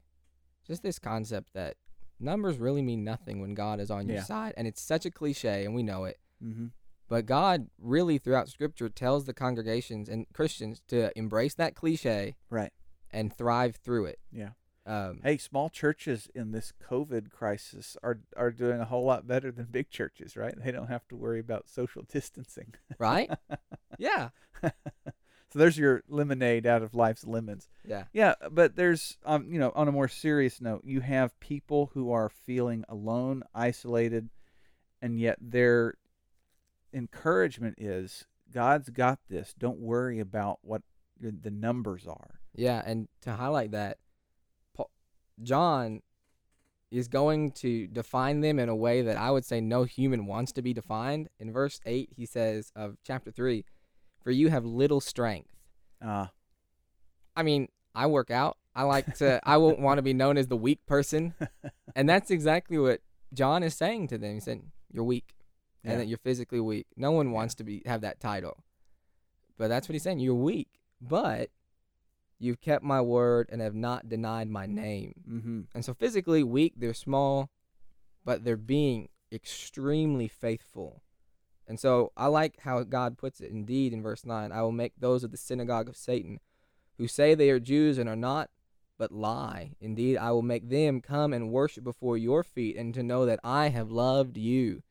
Just 0.65 0.81
this 0.83 0.99
concept 0.99 1.49
that 1.53 1.75
numbers 2.19 2.57
really 2.57 2.81
mean 2.81 3.03
nothing 3.03 3.41
when 3.41 3.53
God 3.53 3.79
is 3.81 3.91
on 3.91 4.07
your 4.07 4.17
Yeah. 4.17 4.23
side, 4.23 4.53
and 4.55 4.67
it's 4.67 4.81
such 4.81 5.05
a 5.05 5.11
cliche, 5.11 5.65
and 5.65 5.75
we 5.75 5.83
know 5.83 6.05
it. 6.05 6.17
Mm-hmm. 6.43 6.67
But 7.07 7.25
God 7.25 7.67
really, 7.79 8.17
throughout 8.17 8.49
Scripture, 8.49 8.89
tells 8.89 9.25
the 9.25 9.33
congregations 9.33 10.09
and 10.09 10.25
Christians 10.33 10.81
to 10.87 11.15
embrace 11.17 11.53
that 11.55 11.75
cliche 11.75 12.35
Right. 12.49 12.73
and 13.11 13.31
thrive 13.35 13.75
through 13.75 14.05
it. 14.05 14.19
Yeah. 14.31 14.49
Um, 14.87 15.19
Hey, 15.23 15.37
small 15.37 15.69
churches 15.69 16.29
in 16.35 16.51
this 16.51 16.71
COVID 16.87 17.31
crisis 17.31 17.97
are 18.03 18.19
are 18.37 18.51
doing 18.51 18.79
a 18.79 18.85
whole 18.85 19.03
lot 19.05 19.25
better 19.27 19.51
than 19.51 19.65
big 19.65 19.89
churches, 19.89 20.35
right? 20.37 20.53
They 20.63 20.71
don't 20.71 20.87
have 20.89 21.07
to 21.07 21.15
worry 21.15 21.39
about 21.39 21.67
social 21.67 22.03
distancing. 22.11 22.73
right? 22.99 23.31
yeah, 23.97 24.29
so 24.61 25.59
there's 25.59 25.77
your 25.77 26.03
lemonade 26.07 26.65
out 26.67 26.81
of 26.83 26.93
life's 26.93 27.25
lemons. 27.25 27.67
yeah, 27.87 28.05
Yeah, 28.13 28.35
but 28.51 28.75
there's 28.75 29.17
um, 29.25 29.47
you 29.51 29.57
know, 29.59 29.71
on 29.75 29.87
a 29.87 29.91
more 29.91 30.07
serious 30.07 30.59
note, 30.61 30.81
you 30.83 31.01
have 31.01 31.39
people 31.39 31.91
who 31.93 32.11
are 32.11 32.29
feeling 32.29 32.83
alone, 32.89 33.43
isolated, 33.53 34.29
and 35.01 35.19
yet 35.19 35.37
their 35.41 35.95
encouragement 36.95 37.75
is 37.77 38.25
God's 38.51 38.89
got 38.89 39.19
this. 39.29 39.53
Don't 39.59 39.79
worry 39.79 40.19
about 40.19 40.59
what 40.61 40.81
the 41.19 41.51
numbers 41.51 42.07
are. 42.07 42.39
yeah. 42.55 42.81
And 42.85 43.07
to 43.21 43.33
highlight 43.33 43.71
that, 43.71 43.97
Paul, 44.73 44.89
John 45.41 46.01
is 46.91 47.07
going 47.07 47.51
to 47.51 47.87
define 47.87 48.41
them 48.41 48.59
in 48.59 48.69
a 48.69 48.75
way 48.75 49.01
that 49.01 49.17
I 49.17 49.31
would 49.31 49.45
say 49.45 49.59
no 49.59 49.83
human 49.83 50.25
wants 50.25 50.51
to 50.53 50.61
be 50.61 50.73
defined. 50.73 51.29
In 51.39 51.51
verse 51.51 51.79
8, 51.85 52.09
he 52.15 52.25
says 52.25 52.71
of 52.75 52.97
chapter 53.03 53.31
3, 53.31 53.65
For 54.23 54.31
you 54.31 54.49
have 54.49 54.65
little 54.65 55.01
strength. 55.01 55.49
Uh, 56.05 56.27
I 57.35 57.43
mean, 57.43 57.69
I 57.93 58.07
work 58.07 58.29
out. 58.31 58.57
I 58.75 58.83
like 58.83 59.17
to, 59.17 59.39
I 59.43 59.57
won't 59.57 59.79
want 59.79 59.97
to 59.97 60.03
be 60.03 60.13
known 60.13 60.37
as 60.37 60.47
the 60.47 60.57
weak 60.57 60.85
person. 60.85 61.33
And 61.97 62.09
that's 62.09 62.29
exactly 62.29 62.77
what 62.77 62.99
John 63.33 63.63
is 63.63 63.73
saying 63.73 64.09
to 64.09 64.17
them. 64.17 64.33
He 64.33 64.41
said, 64.41 64.63
You're 64.91 65.05
weak 65.05 65.34
Yeah. 65.85 65.91
and 65.91 66.01
that 66.01 66.07
you're 66.07 66.17
physically 66.17 66.59
weak. 66.59 66.87
No 66.97 67.11
one 67.11 67.31
wants 67.31 67.55
to 67.55 67.63
be 67.63 67.83
have 67.85 68.01
that 68.01 68.19
title. 68.19 68.63
But 69.57 69.69
that's 69.69 69.87
what 69.87 69.93
he's 69.93 70.03
saying. 70.03 70.19
You're 70.19 70.35
weak, 70.35 70.81
but 70.99 71.49
you've 72.39 72.59
kept 72.59 72.83
my 72.83 73.01
word 73.01 73.47
and 73.51 73.61
have 73.61 73.75
not 73.75 74.09
denied 74.09 74.49
my 74.49 74.65
name. 74.65 75.13
mm-hmm. 75.29 75.61
And 75.73 75.85
so 75.85 75.93
physically 75.93 76.43
weak, 76.43 76.73
they're 76.75 76.93
small, 76.93 77.49
but 78.25 78.43
they're 78.43 78.57
being 78.57 79.09
extremely 79.31 80.27
faithful. 80.27 81.01
And 81.67 81.79
so 81.79 82.11
I 82.15 82.27
like 82.27 82.59
how 82.61 82.83
God 82.83 83.17
puts 83.17 83.41
it. 83.41 83.51
Indeed, 83.51 83.93
in 83.93 84.03
verse 84.03 84.25
9, 84.25 84.51
I 84.51 84.61
will 84.61 84.71
make 84.71 84.93
those 84.99 85.23
of 85.23 85.31
the 85.31 85.37
synagogue 85.37 85.89
of 85.89 85.95
Satan 85.95 86.39
who 86.97 87.07
say 87.07 87.33
they 87.33 87.49
are 87.49 87.59
Jews 87.59 87.97
and 87.97 88.07
are 88.07 88.15
not, 88.15 88.49
but 88.97 89.11
lie. 89.11 89.71
Indeed, 89.81 90.17
I 90.17 90.31
will 90.31 90.41
make 90.41 90.69
them 90.69 91.01
come 91.01 91.33
and 91.33 91.51
worship 91.51 91.83
before 91.83 92.17
your 92.17 92.43
feet 92.43 92.77
and 92.77 92.93
to 92.93 93.03
know 93.03 93.25
that 93.25 93.39
I 93.43 93.69
have 93.69 93.91
loved 93.91 94.37
you. 94.37 94.83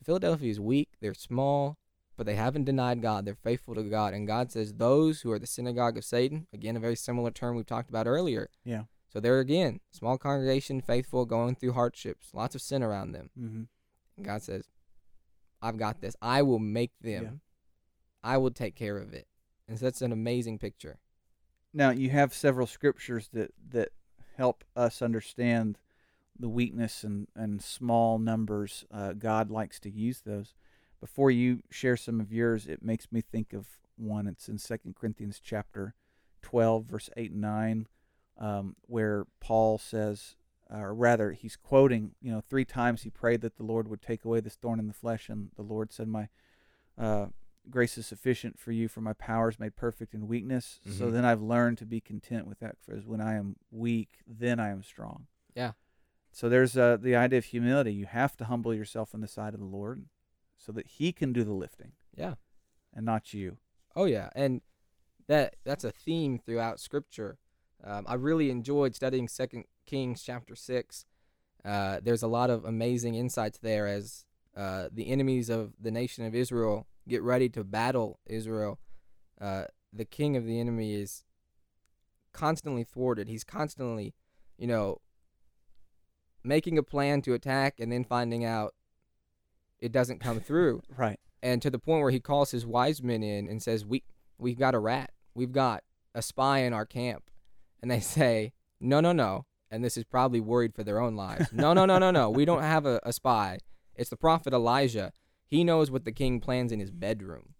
So 0.00 0.06
Philadelphia 0.06 0.50
is 0.50 0.58
weak, 0.58 0.88
they're 1.00 1.14
small, 1.14 1.76
but 2.16 2.26
they 2.26 2.34
haven't 2.34 2.64
denied 2.64 3.02
God. 3.02 3.24
They're 3.24 3.34
faithful 3.34 3.74
to 3.74 3.82
God. 3.82 4.14
And 4.14 4.26
God 4.26 4.50
says, 4.50 4.74
Those 4.74 5.20
who 5.20 5.30
are 5.30 5.38
the 5.38 5.46
synagogue 5.46 5.96
of 5.96 6.04
Satan, 6.04 6.46
again, 6.52 6.76
a 6.76 6.80
very 6.80 6.96
similar 6.96 7.30
term 7.30 7.56
we've 7.56 7.66
talked 7.66 7.90
about 7.90 8.06
earlier. 8.06 8.48
Yeah. 8.64 8.84
So 9.12 9.20
there 9.20 9.38
again, 9.40 9.80
small 9.90 10.18
congregation, 10.18 10.80
faithful, 10.80 11.26
going 11.26 11.56
through 11.56 11.72
hardships, 11.72 12.30
lots 12.32 12.54
of 12.54 12.62
sin 12.62 12.82
around 12.82 13.12
them. 13.12 13.30
Mm-hmm. 13.38 13.62
And 14.16 14.26
God 14.26 14.42
says, 14.42 14.68
I've 15.60 15.78
got 15.78 16.00
this. 16.00 16.16
I 16.22 16.42
will 16.42 16.58
make 16.58 16.92
them. 17.00 17.22
Yeah. 17.24 17.30
I 18.22 18.36
will 18.36 18.50
take 18.50 18.76
care 18.76 18.98
of 18.98 19.12
it. 19.12 19.26
And 19.68 19.78
so 19.78 19.86
that's 19.86 20.02
an 20.02 20.12
amazing 20.12 20.58
picture. 20.58 20.98
Now 21.72 21.90
you 21.90 22.10
have 22.10 22.34
several 22.34 22.66
scriptures 22.66 23.28
that 23.32 23.52
that 23.70 23.90
help 24.36 24.64
us 24.74 25.02
understand 25.02 25.78
the 26.40 26.48
weakness 26.48 27.04
and 27.04 27.28
and 27.36 27.62
small 27.62 28.18
numbers. 28.18 28.84
Uh, 28.90 29.12
God 29.12 29.50
likes 29.50 29.78
to 29.80 29.90
use 29.90 30.22
those. 30.22 30.54
Before 31.00 31.30
you 31.30 31.62
share 31.70 31.96
some 31.96 32.20
of 32.20 32.32
yours, 32.32 32.66
it 32.66 32.82
makes 32.82 33.10
me 33.12 33.20
think 33.20 33.52
of 33.52 33.78
one. 33.96 34.26
It's 34.26 34.48
in 34.48 34.58
Second 34.58 34.96
Corinthians 34.96 35.40
chapter 35.42 35.94
twelve, 36.42 36.84
verse 36.86 37.10
eight 37.16 37.32
and 37.32 37.40
nine, 37.40 37.86
um, 38.38 38.76
where 38.86 39.26
Paul 39.40 39.78
says, 39.78 40.36
or 40.70 40.94
rather, 40.94 41.32
he's 41.32 41.56
quoting. 41.56 42.12
You 42.20 42.32
know, 42.32 42.40
three 42.40 42.64
times 42.64 43.02
he 43.02 43.10
prayed 43.10 43.40
that 43.42 43.56
the 43.56 43.62
Lord 43.64 43.88
would 43.88 44.02
take 44.02 44.24
away 44.24 44.40
this 44.40 44.56
thorn 44.56 44.78
in 44.78 44.86
the 44.88 44.92
flesh, 44.94 45.28
and 45.28 45.50
the 45.56 45.62
Lord 45.62 45.92
said, 45.92 46.08
"My 46.08 46.28
uh, 46.98 47.28
grace 47.68 47.96
is 47.98 48.06
sufficient 48.06 48.58
for 48.58 48.72
you, 48.72 48.88
for 48.88 49.00
my 49.00 49.12
power 49.12 49.48
is 49.48 49.58
made 49.60 49.76
perfect 49.76 50.14
in 50.14 50.26
weakness. 50.28 50.80
So 50.84 51.08
Mhm. 51.08 51.12
then 51.12 51.24
I've 51.24 51.42
learned 51.42 51.78
to 51.78 51.86
be 51.86 52.00
content 52.00 52.46
with 52.46 52.58
that, 52.60 52.76
because 52.80 53.06
when 53.06 53.20
I 53.20 53.34
am 53.34 53.56
weak, 53.70 54.22
then 54.26 54.58
I 54.58 54.68
am 54.70 54.82
strong. 54.82 55.26
Yeah. 55.54 55.72
So 56.32 56.48
there's 56.48 56.76
uh, 56.76 56.96
the 57.00 57.16
idea 57.16 57.38
of 57.38 57.46
humility. 57.46 57.92
You 57.92 58.06
have 58.06 58.36
to 58.38 58.44
humble 58.44 58.72
yourself 58.74 59.14
on 59.14 59.20
the 59.20 59.28
side 59.28 59.52
of 59.54 59.60
the 59.60 59.66
Lord, 59.66 60.04
so 60.56 60.72
that 60.72 60.86
He 60.86 61.12
can 61.12 61.32
do 61.32 61.44
the 61.44 61.52
lifting 61.52 61.92
Yeah. 62.16 62.34
and 62.94 63.04
not 63.04 63.34
you. 63.34 63.58
Oh 63.96 64.04
yeah, 64.04 64.30
and 64.34 64.60
that 65.26 65.56
that's 65.64 65.84
a 65.84 65.90
theme 65.90 66.38
throughout 66.38 66.78
Scripture. 66.80 67.38
Um, 67.82 68.04
I 68.08 68.14
really 68.14 68.50
enjoyed 68.50 68.94
studying 68.94 69.26
Second 69.26 69.64
Kings 69.86 70.22
chapter 70.22 70.54
six. 70.54 71.04
Uh, 71.64 71.98
there's 72.02 72.22
a 72.22 72.28
lot 72.28 72.50
of 72.50 72.64
amazing 72.64 73.14
insights 73.16 73.58
there 73.58 73.86
as 73.86 74.24
uh, 74.56 74.88
the 74.92 75.08
enemies 75.08 75.50
of 75.50 75.72
the 75.80 75.90
nation 75.90 76.24
of 76.24 76.34
Israel 76.34 76.86
get 77.08 77.22
ready 77.22 77.48
to 77.50 77.64
battle 77.64 78.20
Israel. 78.26 78.78
Uh, 79.40 79.64
the 79.92 80.04
king 80.04 80.36
of 80.36 80.44
the 80.46 80.60
enemy 80.60 80.94
is 80.94 81.24
constantly 82.32 82.84
thwarted. 82.84 83.28
He's 83.28 83.44
constantly, 83.44 84.14
you 84.56 84.66
know, 84.66 85.00
making 86.44 86.78
a 86.78 86.82
plan 86.82 87.22
to 87.22 87.34
attack 87.34 87.80
and 87.80 87.90
then 87.92 88.04
finding 88.04 88.44
out 88.44 88.74
it 89.78 89.92
doesn't 89.92 90.20
come 90.20 90.40
through 90.48 90.82
Right. 90.96 91.18
and 91.42 91.60
to 91.62 91.70
the 91.70 91.78
point 91.78 92.02
where 92.02 92.10
he 92.10 92.20
calls 92.20 92.50
his 92.50 92.66
wise 92.66 93.02
men 93.02 93.22
in 93.22 93.48
and 93.48 93.62
says, 93.62 93.84
"We 93.84 94.02
we've 94.38 94.58
got 94.58 94.74
a 94.74 94.78
rat. 94.78 95.10
We've 95.34 95.52
got 95.52 95.84
a 96.14 96.22
spy 96.22 96.58
in 96.60 96.72
our 96.72 96.86
camp." 96.86 97.30
And 97.82 97.90
they 97.90 98.00
say, 98.16 98.52
"No, 98.80 99.00
no, 99.00 99.12
no." 99.12 99.46
And 99.70 99.84
this 99.84 99.96
is 99.96 100.04
probably 100.04 100.40
worried 100.40 100.74
for 100.74 100.82
their 100.82 101.00
own 101.00 101.14
lives. 101.14 101.52
No, 101.52 101.72
no, 101.72 101.86
no, 101.86 101.98
no, 101.98 102.10
no. 102.10 102.28
We 102.28 102.44
don't 102.44 102.62
have 102.62 102.86
a, 102.86 102.98
a 103.04 103.12
spy. 103.12 103.58
It's 103.94 104.10
the 104.10 104.16
prophet 104.16 104.52
Elijah. 104.52 105.12
He 105.46 105.62
knows 105.62 105.90
what 105.92 106.04
the 106.04 106.10
king 106.12 106.40
plans 106.40 106.72
in 106.72 106.80
his 106.80 106.90
bedroom. 106.90 107.54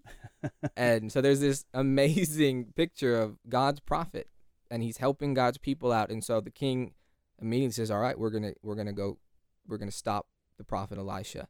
and 0.76 1.12
so 1.12 1.20
there's 1.20 1.40
this 1.40 1.64
amazing 1.74 2.72
picture 2.74 3.20
of 3.20 3.36
God's 3.48 3.78
prophet 3.80 4.26
and 4.70 4.82
he's 4.82 4.96
helping 4.98 5.34
God's 5.34 5.58
people 5.58 5.92
out. 5.92 6.10
And 6.10 6.22
so 6.24 6.40
the 6.40 6.50
king 6.50 6.94
immediately 7.40 7.72
says, 7.72 7.90
"All 7.90 8.00
right, 8.00 8.18
we're 8.18 8.30
going 8.30 8.42
to 8.44 8.54
we're 8.62 8.74
to 8.86 8.92
go 8.92 9.18
we're 9.66 9.78
to 9.90 9.96
stop 9.96 10.26
the 10.58 10.64
prophet 10.64 10.98
Elisha." 10.98 11.48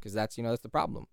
Cuz 0.00 0.12
that's, 0.12 0.36
you 0.36 0.42
know, 0.44 0.50
that's 0.50 0.62
the 0.62 0.68
problem 0.68 1.06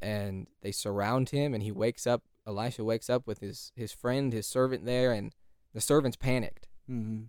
and 0.00 0.46
they 0.60 0.70
surround 0.72 1.30
him 1.30 1.54
and 1.54 1.62
he 1.62 1.72
wakes 1.72 2.06
up 2.06 2.22
elisha 2.46 2.84
wakes 2.84 3.08
up 3.08 3.26
with 3.26 3.38
his 3.40 3.72
his 3.74 3.92
friend 3.92 4.32
his 4.32 4.46
servant 4.46 4.84
there 4.84 5.10
and 5.12 5.34
the 5.72 5.80
servant's 5.80 6.16
panicked 6.18 6.68
Mm-hmm. 6.88 7.24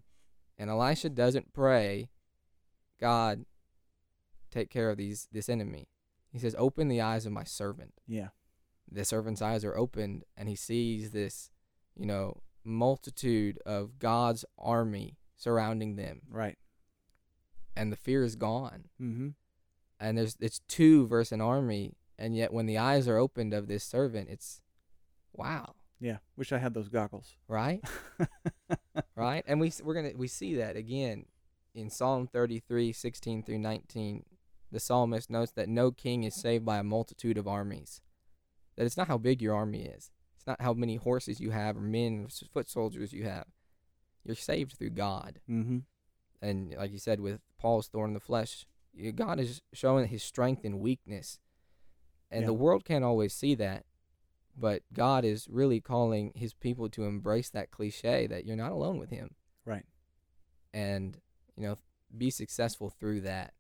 and 0.57 0.69
elisha 0.69 1.09
doesn't 1.09 1.53
pray 1.53 2.09
god 2.99 3.45
take 4.51 4.69
care 4.69 4.89
of 4.89 4.97
these 4.97 5.27
this 5.31 5.47
enemy 5.49 5.87
he 6.29 6.39
says 6.39 6.55
open 6.59 6.89
the 6.89 6.99
eyes 7.01 7.25
of 7.25 7.31
my 7.31 7.45
servant 7.45 7.93
Yeah. 8.05 8.29
the 8.91 9.05
servant's 9.05 9.41
eyes 9.41 9.63
are 9.63 9.75
opened 9.77 10.25
and 10.35 10.49
he 10.49 10.55
sees 10.55 11.11
this 11.11 11.49
you 11.95 12.05
know 12.05 12.41
multitude 12.65 13.59
of 13.65 13.97
god's 13.97 14.43
army 14.57 15.17
surrounding 15.38 15.95
them 15.95 16.21
Right. 16.30 16.58
and 17.76 17.91
the 17.91 17.95
fear 17.95 18.23
is 18.23 18.36
gone 18.36 18.86
Mm-hmm. 19.02 19.30
and 20.00 20.17
there's 20.17 20.36
it's 20.41 20.60
two 20.67 21.08
versus 21.08 21.32
an 21.32 21.41
army 21.41 21.93
and 22.19 22.36
yet 22.36 22.52
when 22.52 22.65
the 22.65 22.78
eyes 22.78 23.08
are 23.08 23.17
opened 23.17 23.54
of 23.54 23.67
this 23.67 23.84
servant 23.84 24.30
it's 24.30 24.62
wow 25.34 25.76
Yeah. 26.00 26.17
Wish 26.36 26.52
I 26.52 26.58
had 26.58 26.73
those 26.73 26.89
goggles. 26.89 27.36
right 27.47 27.82
right 29.15 29.43
and 29.47 29.60
we 29.60 29.71
we're 29.84 29.93
gonna 29.93 30.12
we 30.15 30.28
see 30.28 30.56
that 30.56 30.76
again 30.76 31.26
in 31.73 31.89
psalm 31.89 32.28
33 32.28 32.91
16 32.91 33.43
through 33.43 33.60
19 33.60 34.23
the 34.71 34.80
psalmist 34.80 35.30
notes 35.30 35.52
that 35.54 35.69
no 35.69 35.91
king 35.91 36.23
is 36.23 36.36
saved 36.36 36.65
by 36.65 36.78
a 36.80 36.84
multitude 36.84 37.38
of 37.38 37.47
armies 37.47 38.02
that 38.76 38.86
it's 38.86 38.97
not 38.97 39.08
how 39.08 39.17
big 39.17 39.41
your 39.41 39.56
army 39.56 39.84
is 39.84 40.12
it's 40.36 40.47
not 40.47 40.62
how 40.62 40.73
many 40.73 40.95
horses 40.95 41.39
you 41.39 41.52
have 41.52 41.78
or 41.78 41.82
men 41.82 42.26
or 42.26 42.47
foot 42.52 42.69
soldiers 42.69 43.13
you 43.13 43.23
have 43.23 43.45
you're 44.27 44.35
saved 44.35 44.73
through 44.77 44.91
god 44.91 45.39
Mm-hmm. 45.49 45.79
And 46.39 46.75
like 46.77 46.91
you 46.91 46.99
said, 46.99 47.19
with 47.19 47.41
Paul's 47.57 47.87
thorn 47.87 48.11
in 48.11 48.13
the 48.13 48.19
flesh, 48.19 48.67
God 49.15 49.39
is 49.39 49.59
showing 49.73 50.07
his 50.07 50.21
strength 50.21 50.63
and 50.63 50.79
weakness. 50.79 51.39
And 52.29 52.41
Yeah. 52.41 52.47
the 52.47 52.53
world 52.53 52.85
can't 52.85 53.03
always 53.03 53.33
see 53.33 53.55
that. 53.55 53.85
But 54.55 54.83
God 54.93 55.25
is 55.25 55.47
really 55.49 55.81
calling 55.81 56.31
his 56.35 56.53
people 56.53 56.89
to 56.89 57.05
embrace 57.05 57.49
that 57.49 57.71
cliche 57.71 58.27
that 58.27 58.45
you're 58.45 58.55
not 58.55 58.71
alone 58.71 58.99
with 58.99 59.09
him. 59.09 59.33
Right. 59.65 59.85
And, 60.73 61.19
you 61.55 61.63
know, 61.63 61.77
be 62.15 62.29
successful 62.29 62.91
through 62.91 63.21
that. 63.21 63.53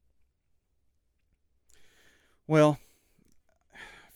Well, 2.45 2.77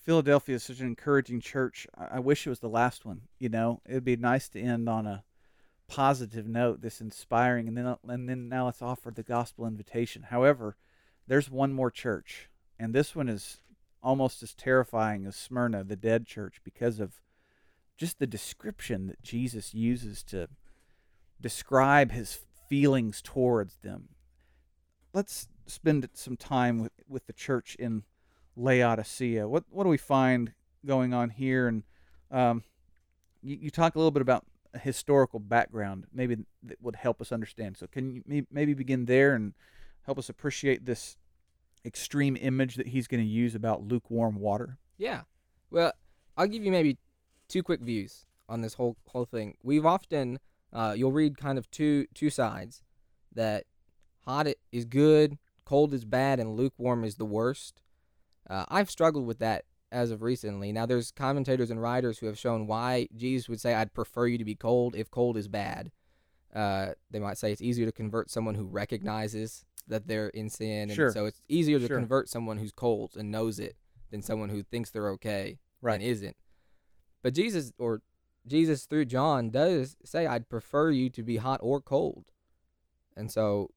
Philadelphia 0.04 0.56
is 0.56 0.62
such 0.62 0.80
an 0.80 0.86
encouraging 0.86 1.40
church. 1.40 1.86
I 1.96 2.16
I 2.16 2.18
wish 2.20 2.46
it 2.46 2.50
was 2.50 2.60
the 2.60 2.68
last 2.68 3.04
one. 3.04 3.22
You 3.38 3.48
know, 3.48 3.80
it'd 3.86 4.04
be 4.04 4.16
nice 4.16 4.48
to 4.50 4.60
end 4.60 4.88
on 4.88 5.06
a 5.06 5.24
positive 5.92 6.48
note, 6.48 6.80
this 6.80 7.02
inspiring, 7.02 7.68
and 7.68 7.76
then 7.76 7.96
and 8.08 8.26
then 8.26 8.48
now 8.48 8.64
let's 8.64 8.80
offer 8.80 9.10
the 9.10 9.22
gospel 9.22 9.66
invitation. 9.66 10.22
However, 10.30 10.76
there's 11.26 11.50
one 11.50 11.74
more 11.74 11.90
church, 11.90 12.48
and 12.78 12.94
this 12.94 13.14
one 13.14 13.28
is 13.28 13.60
almost 14.02 14.42
as 14.42 14.54
terrifying 14.54 15.26
as 15.26 15.36
Smyrna, 15.36 15.84
the 15.84 15.94
dead 15.94 16.26
church, 16.26 16.62
because 16.64 16.98
of 16.98 17.20
just 17.98 18.18
the 18.18 18.26
description 18.26 19.06
that 19.08 19.22
Jesus 19.22 19.74
uses 19.74 20.22
to 20.24 20.48
describe 21.38 22.10
his 22.10 22.40
feelings 22.70 23.20
towards 23.20 23.76
them. 23.82 24.08
Let's 25.12 25.48
spend 25.66 26.08
some 26.14 26.38
time 26.38 26.80
with, 26.80 26.92
with 27.06 27.26
the 27.26 27.34
church 27.34 27.76
in 27.78 28.04
Laodicea. 28.56 29.46
What 29.46 29.64
what 29.68 29.84
do 29.84 29.90
we 29.90 29.98
find 29.98 30.54
going 30.86 31.12
on 31.12 31.28
here? 31.28 31.68
And 31.68 31.82
um, 32.30 32.62
you, 33.42 33.58
you 33.60 33.70
talk 33.70 33.94
a 33.94 33.98
little 33.98 34.10
bit 34.10 34.22
about 34.22 34.46
a 34.74 34.78
historical 34.78 35.38
background, 35.38 36.06
maybe 36.12 36.36
that 36.62 36.80
would 36.80 36.96
help 36.96 37.20
us 37.20 37.32
understand. 37.32 37.76
So 37.76 37.86
can 37.86 38.22
you 38.26 38.46
maybe 38.50 38.74
begin 38.74 39.04
there 39.06 39.34
and 39.34 39.54
help 40.02 40.18
us 40.18 40.28
appreciate 40.28 40.84
this 40.84 41.16
extreme 41.84 42.36
image 42.36 42.76
that 42.76 42.88
he's 42.88 43.06
going 43.06 43.22
to 43.22 43.28
use 43.28 43.54
about 43.54 43.82
lukewarm 43.82 44.36
water? 44.36 44.78
Yeah. 44.98 45.22
Well, 45.70 45.92
I'll 46.36 46.46
give 46.46 46.64
you 46.64 46.70
maybe 46.70 46.98
two 47.48 47.62
quick 47.62 47.80
views 47.80 48.24
on 48.48 48.60
this 48.60 48.74
whole 48.74 48.96
whole 49.08 49.24
thing. 49.24 49.56
We've 49.62 49.86
often 49.86 50.38
uh, 50.72 50.94
you'll 50.96 51.12
read 51.12 51.36
kind 51.36 51.58
of 51.58 51.70
two 51.70 52.06
two 52.14 52.30
sides 52.30 52.82
that 53.34 53.64
hot 54.24 54.46
is 54.70 54.84
good, 54.84 55.38
cold 55.64 55.92
is 55.94 56.04
bad, 56.04 56.40
and 56.40 56.56
lukewarm 56.56 57.04
is 57.04 57.16
the 57.16 57.24
worst. 57.24 57.82
Uh, 58.48 58.64
I've 58.68 58.90
struggled 58.90 59.26
with 59.26 59.38
that 59.38 59.64
as 59.92 60.10
of 60.10 60.22
recently. 60.22 60.72
Now, 60.72 60.86
there's 60.86 61.12
commentators 61.12 61.70
and 61.70 61.80
writers 61.80 62.18
who 62.18 62.26
have 62.26 62.38
shown 62.38 62.66
why 62.66 63.06
Jesus 63.14 63.48
would 63.48 63.60
say, 63.60 63.74
"I'd 63.74 63.94
prefer 63.94 64.26
you 64.26 64.38
to 64.38 64.44
be 64.44 64.54
cold 64.56 64.96
if 64.96 65.10
cold 65.10 65.36
is 65.36 65.46
bad." 65.46 65.92
Uh, 66.52 66.94
they 67.10 67.18
might 67.20 67.38
say 67.38 67.52
it's 67.52 67.62
easier 67.62 67.86
to 67.86 67.92
convert 67.92 68.30
someone 68.30 68.54
who 68.56 68.64
recognizes 68.64 69.64
that 69.86 70.06
they're 70.06 70.28
in 70.28 70.48
sin, 70.50 70.82
and 70.90 70.92
Sure. 70.92 71.10
so 71.10 71.26
it's 71.26 71.42
easier 71.48 71.78
to 71.78 71.86
Sure. 71.86 71.96
convert 71.96 72.28
someone 72.28 72.58
who's 72.58 72.72
cold 72.72 73.16
and 73.16 73.30
knows 73.30 73.58
it 73.58 73.76
than 74.10 74.22
someone 74.22 74.48
who 74.50 74.62
thinks 74.62 74.90
they're 74.90 75.10
okay 75.10 75.58
Right. 75.80 75.94
and 75.94 76.02
isn't. 76.02 76.36
But 77.22 77.34
Jesus 77.34 77.72
or 77.78 78.02
Jesus 78.46 78.86
through 78.86 79.04
John 79.06 79.50
does 79.50 79.96
say, 80.04 80.26
I'd 80.26 80.48
prefer 80.48 80.90
you 80.90 81.08
to 81.10 81.22
be 81.22 81.36
hot 81.36 81.60
or 81.62 81.80
cold. 81.80 82.32
And 83.16 83.30
so 83.30 83.70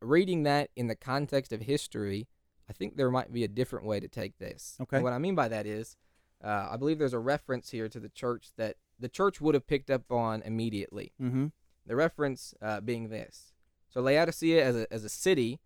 reading 0.00 0.44
that 0.44 0.70
in 0.76 0.86
the 0.86 0.94
context 0.96 1.52
of 1.52 1.62
history, 1.62 2.28
I 2.68 2.72
think 2.72 2.96
there 2.96 3.10
might 3.10 3.32
be 3.32 3.44
a 3.44 3.48
different 3.48 3.86
way 3.86 4.00
to 4.00 4.08
take 4.08 4.38
this. 4.38 4.76
Okay. 4.80 4.96
And 4.96 5.04
what 5.04 5.12
I 5.12 5.18
mean 5.18 5.34
by 5.34 5.48
that 5.48 5.66
is, 5.66 5.96
uh, 6.44 6.68
I 6.70 6.76
believe 6.76 6.98
there's 6.98 7.14
a 7.14 7.18
reference 7.18 7.70
here 7.70 7.88
to 7.88 7.98
the 7.98 8.08
church 8.08 8.50
that 8.56 8.76
the 8.98 9.08
church 9.08 9.40
would 9.40 9.54
have 9.54 9.66
picked 9.66 9.90
up 9.90 10.10
on 10.12 10.42
immediately. 10.42 11.12
Mm-hmm. 11.20 11.46
The 11.86 11.96
reference 11.96 12.54
uh, 12.60 12.80
being 12.80 13.08
this. 13.08 13.52
So 13.88 14.00
Laodicea 14.00 14.64
as 14.64 14.76
a, 14.76 14.92
as 14.92 15.04
a 15.04 15.08
city 15.08 15.60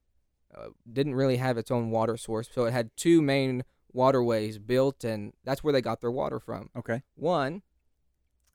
uh, 0.55 0.69
didn't 0.91 1.15
really 1.15 1.37
have 1.37 1.59
its 1.59 1.71
own 1.71 1.91
water 1.91 2.17
source. 2.17 2.49
So 2.53 2.65
it 2.65 2.73
had 2.73 2.91
two 2.97 3.21
main 3.21 3.65
waterways 3.93 4.59
built, 4.59 5.05
and 5.05 5.33
that's 5.45 5.65
where 5.65 5.73
they 5.73 5.81
got 5.81 6.01
their 6.01 6.11
water 6.11 6.39
from. 6.39 6.71
Okay. 6.77 7.03
One 7.17 7.63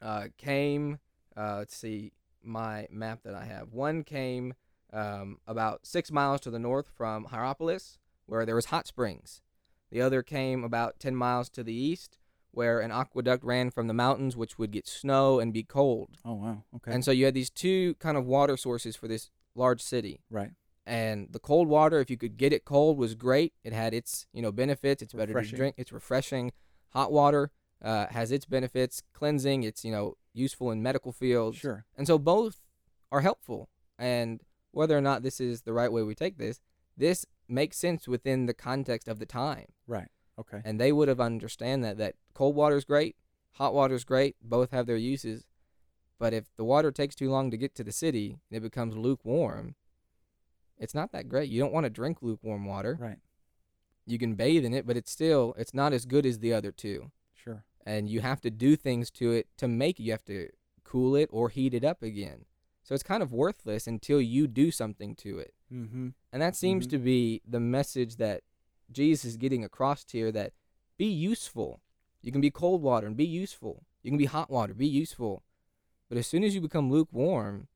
uh, 0.01 0.27
came, 0.37 0.99
uh, 1.35 1.57
let's 1.57 1.75
see, 1.75 2.13
my 2.43 2.87
map 2.89 3.19
that 3.23 3.35
I 3.35 3.45
have. 3.45 3.73
One 3.73 4.03
came 4.03 4.53
um, 4.93 5.37
about 5.45 5.85
six 5.85 6.11
miles 6.11 6.39
to 6.41 6.49
the 6.49 6.59
north 6.59 6.89
from 6.95 7.25
Hierapolis, 7.25 7.99
where 8.27 8.45
there 8.45 8.55
was 8.55 8.65
hot 8.65 8.85
springs. 8.87 9.41
The 9.89 10.01
other 10.01 10.21
came 10.21 10.63
about 10.63 10.99
10 10.99 11.15
miles 11.15 11.49
to 11.51 11.63
the 11.63 11.73
east, 11.73 12.17
where 12.51 12.79
an 12.79 12.91
aqueduct 12.91 13.43
ran 13.43 13.71
from 13.71 13.87
the 13.87 13.93
mountains, 13.93 14.35
which 14.37 14.57
would 14.57 14.71
get 14.71 14.87
snow 14.87 15.39
and 15.39 15.53
be 15.53 15.63
cold. 15.63 16.17
Oh 16.25 16.33
wow. 16.33 16.63
Okay. 16.75 16.91
And 16.91 17.03
so 17.03 17.11
you 17.11 17.25
had 17.25 17.33
these 17.33 17.49
two 17.49 17.95
kind 17.95 18.17
of 18.17 18.25
water 18.25 18.57
sources 18.57 18.95
for 18.95 19.07
this 19.07 19.29
large 19.55 19.81
city. 19.81 20.21
right. 20.29 20.51
And 20.85 21.27
the 21.33 21.39
cold 21.39 21.67
water, 21.67 21.99
if 21.99 22.09
you 22.09 22.15
could 22.15 22.37
get 22.37 22.53
it 22.53 22.63
cold, 22.63 22.97
was 22.97 23.13
great. 23.13 23.51
It 23.61 23.73
had 23.73 23.93
its 23.93 24.25
you 24.31 24.41
know 24.41 24.53
benefits. 24.53 25.01
It's 25.01 25.11
better 25.13 25.33
to 25.33 25.33
Refreshing. 25.33 25.57
drink. 25.57 25.75
It's 25.77 25.91
refreshing. 25.91 26.53
Hot 26.93 27.11
water 27.11 27.51
uh, 27.83 28.05
has 28.07 28.31
its 28.31 28.45
benefits, 28.45 29.03
cleansing. 29.13 29.63
It's 29.63 29.83
you 29.83 29.91
know 29.91 30.15
useful 30.33 30.71
in 30.71 30.81
medical 30.81 31.11
fields. 31.11 31.57
Sure. 31.57 31.83
And 31.97 32.07
so 32.07 32.17
both 32.17 32.61
are 33.11 33.19
helpful. 33.19 33.67
And 33.99 34.39
whether 34.71 34.97
or 34.97 35.01
not 35.01 35.23
this 35.23 35.41
is 35.41 35.63
the 35.63 35.73
right 35.73 35.91
way 35.91 36.03
we 36.03 36.15
take 36.15 36.37
this, 36.37 36.61
this 36.95 37.25
makes 37.49 37.77
sense 37.77 38.07
within 38.07 38.45
the 38.45 38.53
context 38.53 39.07
of 39.07 39.19
the 39.19 39.25
time. 39.25 39.67
Right. 39.87 40.09
Okay. 40.39 40.61
And 40.63 40.79
they 40.79 40.91
would 40.91 41.07
have 41.07 41.19
understand 41.19 41.83
that 41.83 41.97
that 41.97 42.15
cold 42.33 42.55
water 42.55 42.77
is 42.77 42.85
great, 42.85 43.15
hot 43.53 43.73
water 43.73 43.95
is 43.95 44.03
great. 44.03 44.35
Both 44.41 44.71
have 44.71 44.85
their 44.85 44.97
uses. 44.97 45.45
But 46.19 46.33
if 46.33 46.45
the 46.57 46.63
water 46.63 46.91
takes 46.91 47.15
too 47.15 47.29
long 47.29 47.51
to 47.51 47.57
get 47.57 47.75
to 47.75 47.83
the 47.83 47.91
city 47.91 48.39
and 48.49 48.57
it 48.57 48.61
becomes 48.61 48.97
lukewarm, 48.97 49.75
it's 50.79 50.95
not 50.95 51.11
that 51.11 51.29
great. 51.29 51.49
You 51.49 51.59
don't 51.59 51.73
want 51.73 51.85
to 51.85 51.89
drink 51.89 52.19
lukewarm 52.21 52.65
water. 52.65 52.97
Right. 52.99 53.19
You 54.05 54.17
can 54.17 54.35
bathe 54.35 54.65
in 54.65 54.73
it, 54.73 54.87
but 54.87 54.97
it's 54.97 55.11
still 55.11 55.53
it's 55.57 55.73
not 55.73 55.93
as 55.93 56.05
good 56.05 56.25
as 56.25 56.39
the 56.39 56.53
other 56.53 56.71
two. 56.71 57.11
Sure. 57.33 57.63
And 57.85 58.09
you 58.09 58.21
have 58.21 58.41
to 58.41 58.49
do 58.49 58.75
things 58.75 59.11
to 59.11 59.31
it 59.31 59.47
to 59.57 59.67
make 59.67 59.99
it. 59.99 60.03
You 60.03 60.11
have 60.11 60.25
to 60.25 60.49
cool 60.83 61.15
it 61.15 61.29
or 61.31 61.49
heat 61.49 61.73
it 61.73 61.83
up 61.83 62.01
again. 62.01 62.45
So 62.83 62.93
it's 62.93 63.03
kind 63.03 63.21
of 63.21 63.33
worthless 63.33 63.85
until 63.85 64.21
you 64.21 64.47
do 64.47 64.71
something 64.71 65.13
to 65.15 65.39
it. 65.39 65.53
Mm-hmm. 65.71 66.09
And 66.31 66.41
that 66.41 66.55
seems 66.55 66.87
Mhm. 66.87 66.89
to 66.91 66.97
be 66.99 67.41
the 67.45 67.59
message 67.59 68.15
that 68.17 68.43
Jesus 68.91 69.25
is 69.25 69.37
getting 69.37 69.63
across 69.63 70.09
here 70.09 70.31
that 70.31 70.53
be 70.97 71.07
useful. 71.07 71.81
You 72.21 72.31
can 72.31 72.41
be 72.41 72.51
cold 72.51 72.81
water 72.81 73.07
and 73.07 73.17
be 73.17 73.25
useful. 73.25 73.85
You 74.01 74.11
can 74.11 74.17
be 74.17 74.25
hot 74.25 74.49
water, 74.49 74.73
be 74.73 74.87
useful. 74.87 75.43
But 76.09 76.17
as 76.17 76.27
soon 76.27 76.43
as 76.43 76.55
you 76.55 76.61
become 76.61 76.89
lukewarm, 76.89 77.67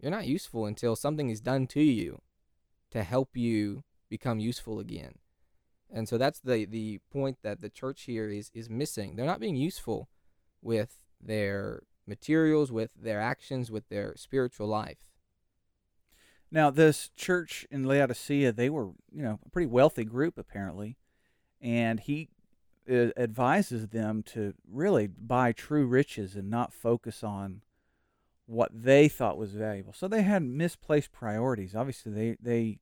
you're 0.00 0.10
not 0.10 0.26
useful 0.26 0.66
until 0.66 0.96
something 0.96 1.28
is 1.28 1.40
done 1.40 1.66
to 1.68 1.82
you 1.82 2.22
to 2.90 3.02
help 3.02 3.36
you 3.36 3.84
become 4.08 4.40
useful 4.40 4.78
again. 4.78 5.18
And 5.90 6.08
so 6.08 6.18
that's 6.18 6.40
the 6.40 6.64
the 6.64 6.98
point 7.10 7.38
that 7.42 7.60
the 7.60 7.70
church 7.70 8.02
here 8.02 8.28
is 8.28 8.50
is 8.54 8.68
missing. 8.70 9.16
They're 9.16 9.26
not 9.26 9.40
being 9.40 9.56
useful 9.56 10.08
with 10.62 10.98
their 11.20 11.82
materials, 12.06 12.72
with 12.72 12.90
their 12.94 13.20
actions, 13.20 13.70
with 13.70 13.88
their 13.88 14.16
spiritual 14.16 14.68
life. 14.68 14.98
Now, 16.56 16.70
this 16.70 17.10
church 17.16 17.66
in 17.70 17.84
Laodicea, 17.84 18.50
they 18.50 18.70
were, 18.70 18.86
you 19.12 19.22
know, 19.22 19.38
a 19.44 19.50
pretty 19.50 19.66
wealthy 19.66 20.04
group 20.04 20.38
apparently, 20.38 20.96
and 21.60 22.00
he 22.00 22.30
uh, 22.90 23.08
advises 23.14 23.88
them 23.88 24.22
to 24.28 24.54
really 24.66 25.06
buy 25.06 25.52
true 25.52 25.84
riches 25.84 26.34
and 26.34 26.48
not 26.48 26.72
focus 26.72 27.22
on 27.22 27.60
what 28.46 28.70
they 28.72 29.06
thought 29.06 29.36
was 29.36 29.50
valuable. 29.50 29.92
So 29.92 30.08
they 30.08 30.22
had 30.22 30.42
misplaced 30.44 31.12
priorities. 31.12 31.74
Obviously, 31.74 32.10
they 32.10 32.36
they 32.40 32.78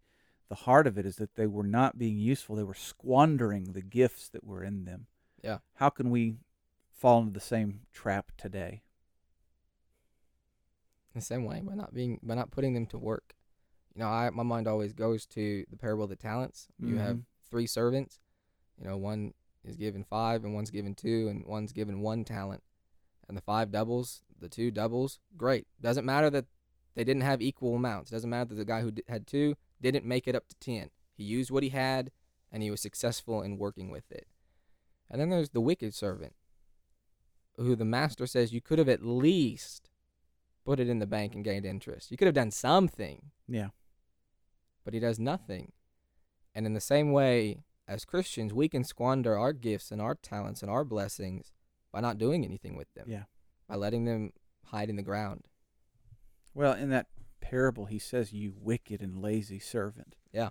the 0.49 0.55
heart 0.55 0.87
of 0.87 0.97
it 0.97 1.05
is 1.05 1.17
that 1.17 1.35
they 1.35 1.49
were 1.49 1.67
not 1.67 1.99
being 1.99 2.17
useful. 2.17 2.55
They 2.55 2.63
were 2.63 2.75
squandering 2.75 3.73
the 3.73 3.83
gifts 3.83 4.29
that 4.29 4.45
were 4.45 4.63
in 4.63 4.85
them. 4.85 5.09
Yeah. 5.43 5.59
How 5.79 5.89
can 5.89 6.11
we 6.11 6.37
fall 6.93 7.23
into 7.23 7.33
the 7.33 7.41
same 7.41 7.81
trap 7.93 8.31
today? 8.39 8.83
the 11.13 11.21
same 11.21 11.45
way 11.45 11.61
by 11.61 11.75
not 11.75 11.93
being 11.93 12.21
by 12.23 12.37
not 12.37 12.53
putting 12.53 12.75
them 12.75 12.87
to 12.87 12.99
work. 12.99 13.35
You 13.95 14.01
know, 14.03 14.09
I 14.09 14.31
my 14.31 14.43
mind 14.43 14.67
always 14.67 14.93
goes 14.93 15.25
to 15.27 15.65
the 15.71 15.77
parable 15.77 16.05
of 16.05 16.11
the 16.11 16.17
talents. 16.17 16.69
You 16.79 16.97
have 16.97 17.17
Mhm. 17.19 17.25
three 17.49 17.67
servants. 17.67 18.19
You 18.79 18.87
know, 18.89 18.97
one 18.97 19.35
is 19.63 19.77
given 19.77 20.03
five, 20.05 20.45
and 20.45 20.53
one's 20.55 20.71
given 20.71 20.95
two, 20.95 21.29
and 21.29 21.45
one's 21.47 21.73
given 21.73 22.01
one 22.01 22.25
talent. 22.25 22.63
And 23.29 23.37
the 23.37 23.41
five 23.43 23.71
doubles, 23.71 24.23
the 24.39 24.49
two 24.49 24.71
doubles. 24.71 25.21
Great. 25.37 25.67
Doesn't 25.81 26.05
matter 26.05 26.29
that 26.31 26.47
they 26.95 27.05
didn't 27.05 27.23
have 27.23 27.41
equal 27.41 27.77
amounts. 27.77 28.11
Doesn't 28.11 28.29
matter 28.31 28.51
that 28.51 28.55
the 28.57 28.65
guy 28.65 28.83
who 28.83 28.91
d- 28.91 29.03
had 29.09 29.27
two 29.27 29.57
didn't 29.81 30.05
make 30.05 30.27
it 30.29 30.35
up 30.35 30.49
to 30.49 30.55
ten. 30.57 30.91
He 31.15 31.25
used 31.25 31.51
what 31.51 31.63
he 31.63 31.69
had, 31.71 32.11
and 32.51 32.63
he 32.63 32.71
was 32.71 32.81
successful 32.81 33.43
in 33.43 33.59
working 33.59 33.91
with 33.91 34.11
it. 34.13 34.27
And 35.09 35.21
then 35.21 35.31
there's 35.31 35.51
the 35.51 35.61
wicked 35.61 35.95
servant, 35.95 36.35
who 37.57 37.77
the 37.77 37.85
master 37.85 38.27
says 38.27 38.53
you 38.53 38.61
could 38.61 38.79
have 38.79 38.89
at 38.89 39.05
least 39.05 39.89
put 40.65 40.81
it 40.81 40.89
in 40.89 40.99
the 40.99 41.07
bank 41.07 41.35
and 41.35 41.45
gained 41.45 41.65
interest. 41.65 42.11
You 42.11 42.17
could 42.17 42.27
have 42.27 42.35
done 42.35 42.51
something, 42.51 43.31
Yeah. 43.47 43.71
But 44.85 44.95
he 44.95 45.01
does 45.01 45.19
nothing. 45.19 45.73
And 46.55 46.67
in 46.67 46.75
the 46.75 46.81
same 46.81 47.13
way, 47.13 47.65
as 47.89 48.05
Christians, 48.05 48.55
we 48.55 48.69
can 48.69 48.85
squander 48.85 49.37
our 49.37 49.53
gifts 49.53 49.91
and 49.91 50.01
our 50.01 50.15
talents 50.15 50.63
and 50.63 50.71
our 50.71 50.85
blessings 50.85 51.53
by 51.93 52.01
not 52.01 52.19
doing 52.19 52.45
anything 52.45 52.77
with 52.77 52.93
them. 52.95 53.07
Yeah. 53.09 53.25
By 53.69 53.77
letting 53.77 54.05
them 54.05 54.33
hide 54.67 54.91
in 54.91 54.97
the 54.97 55.03
ground. 55.03 55.45
Well, 56.55 56.73
in 56.73 56.91
that 56.91 57.09
parable, 57.41 57.87
he 57.87 57.99
says, 57.99 58.33
"You 58.33 58.55
wicked 58.57 59.03
and 59.03 59.21
lazy 59.21 59.59
servant." 59.59 60.17
Yeah. 60.33 60.51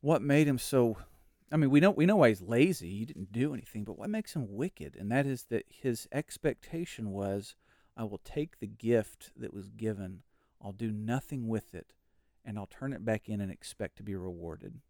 What 0.00 0.22
made 0.22 0.46
him 0.46 0.58
so? 0.58 0.98
I 1.50 1.56
mean, 1.56 1.70
we 1.70 1.80
know 1.80 1.90
we 1.90 2.06
know 2.06 2.16
why 2.16 2.28
he's 2.28 2.42
lazy. 2.42 2.90
He 2.98 3.04
didn't 3.04 3.32
do 3.32 3.52
anything, 3.52 3.84
but 3.84 3.98
what 3.98 4.10
makes 4.10 4.34
him 4.34 4.46
wicked? 4.54 4.94
And 4.96 5.10
that 5.10 5.26
is 5.26 5.44
that 5.44 5.66
his 5.68 6.06
expectation 6.12 7.10
was, 7.10 7.54
"I 7.96 8.04
will 8.04 8.18
take 8.18 8.58
the 8.58 8.66
gift 8.66 9.32
that 9.36 9.52
was 9.52 9.70
given. 9.70 10.22
I'll 10.60 10.72
do 10.72 10.90
nothing 10.92 11.48
with 11.48 11.74
it, 11.74 11.92
and 12.48 12.58
I'll 12.58 12.66
turn 12.66 12.92
it 12.92 13.04
back 13.04 13.28
in 13.28 13.40
and 13.40 13.52
expect 13.52 13.96
to 13.98 14.02
be 14.02 14.14
rewarded." 14.16 14.80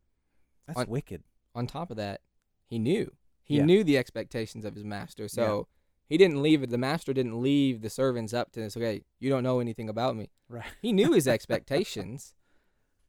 That's 0.67 0.79
On- 0.79 0.87
wicked. 0.89 1.25
On 1.55 1.67
top 1.67 1.91
of 1.91 1.97
that, 1.97 2.23
he 2.67 2.79
knew. 2.79 3.17
He 3.43 3.57
Yeah. 3.57 3.65
knew 3.65 3.83
the 3.83 3.99
expectations 3.99 4.65
of 4.65 4.75
his 4.75 4.85
master. 4.85 5.27
So 5.29 5.67
he 6.09 6.17
didn't 6.17 6.41
leave 6.43 6.63
it. 6.63 6.71
The 6.71 6.79
master 6.79 7.13
didn't 7.13 7.41
leave 7.43 7.81
the 7.81 7.91
servants 7.91 8.33
up 8.33 8.53
to 8.53 8.61
this. 8.61 8.77
Okay, 8.77 9.05
you 9.19 9.29
don't 9.31 9.43
know 9.43 9.59
anything 9.61 9.89
about 9.89 10.15
me. 10.17 10.31
Right. 10.49 10.73
He 10.81 10.93
knew 10.93 11.13
his 11.13 11.27
expectations, 11.37 12.35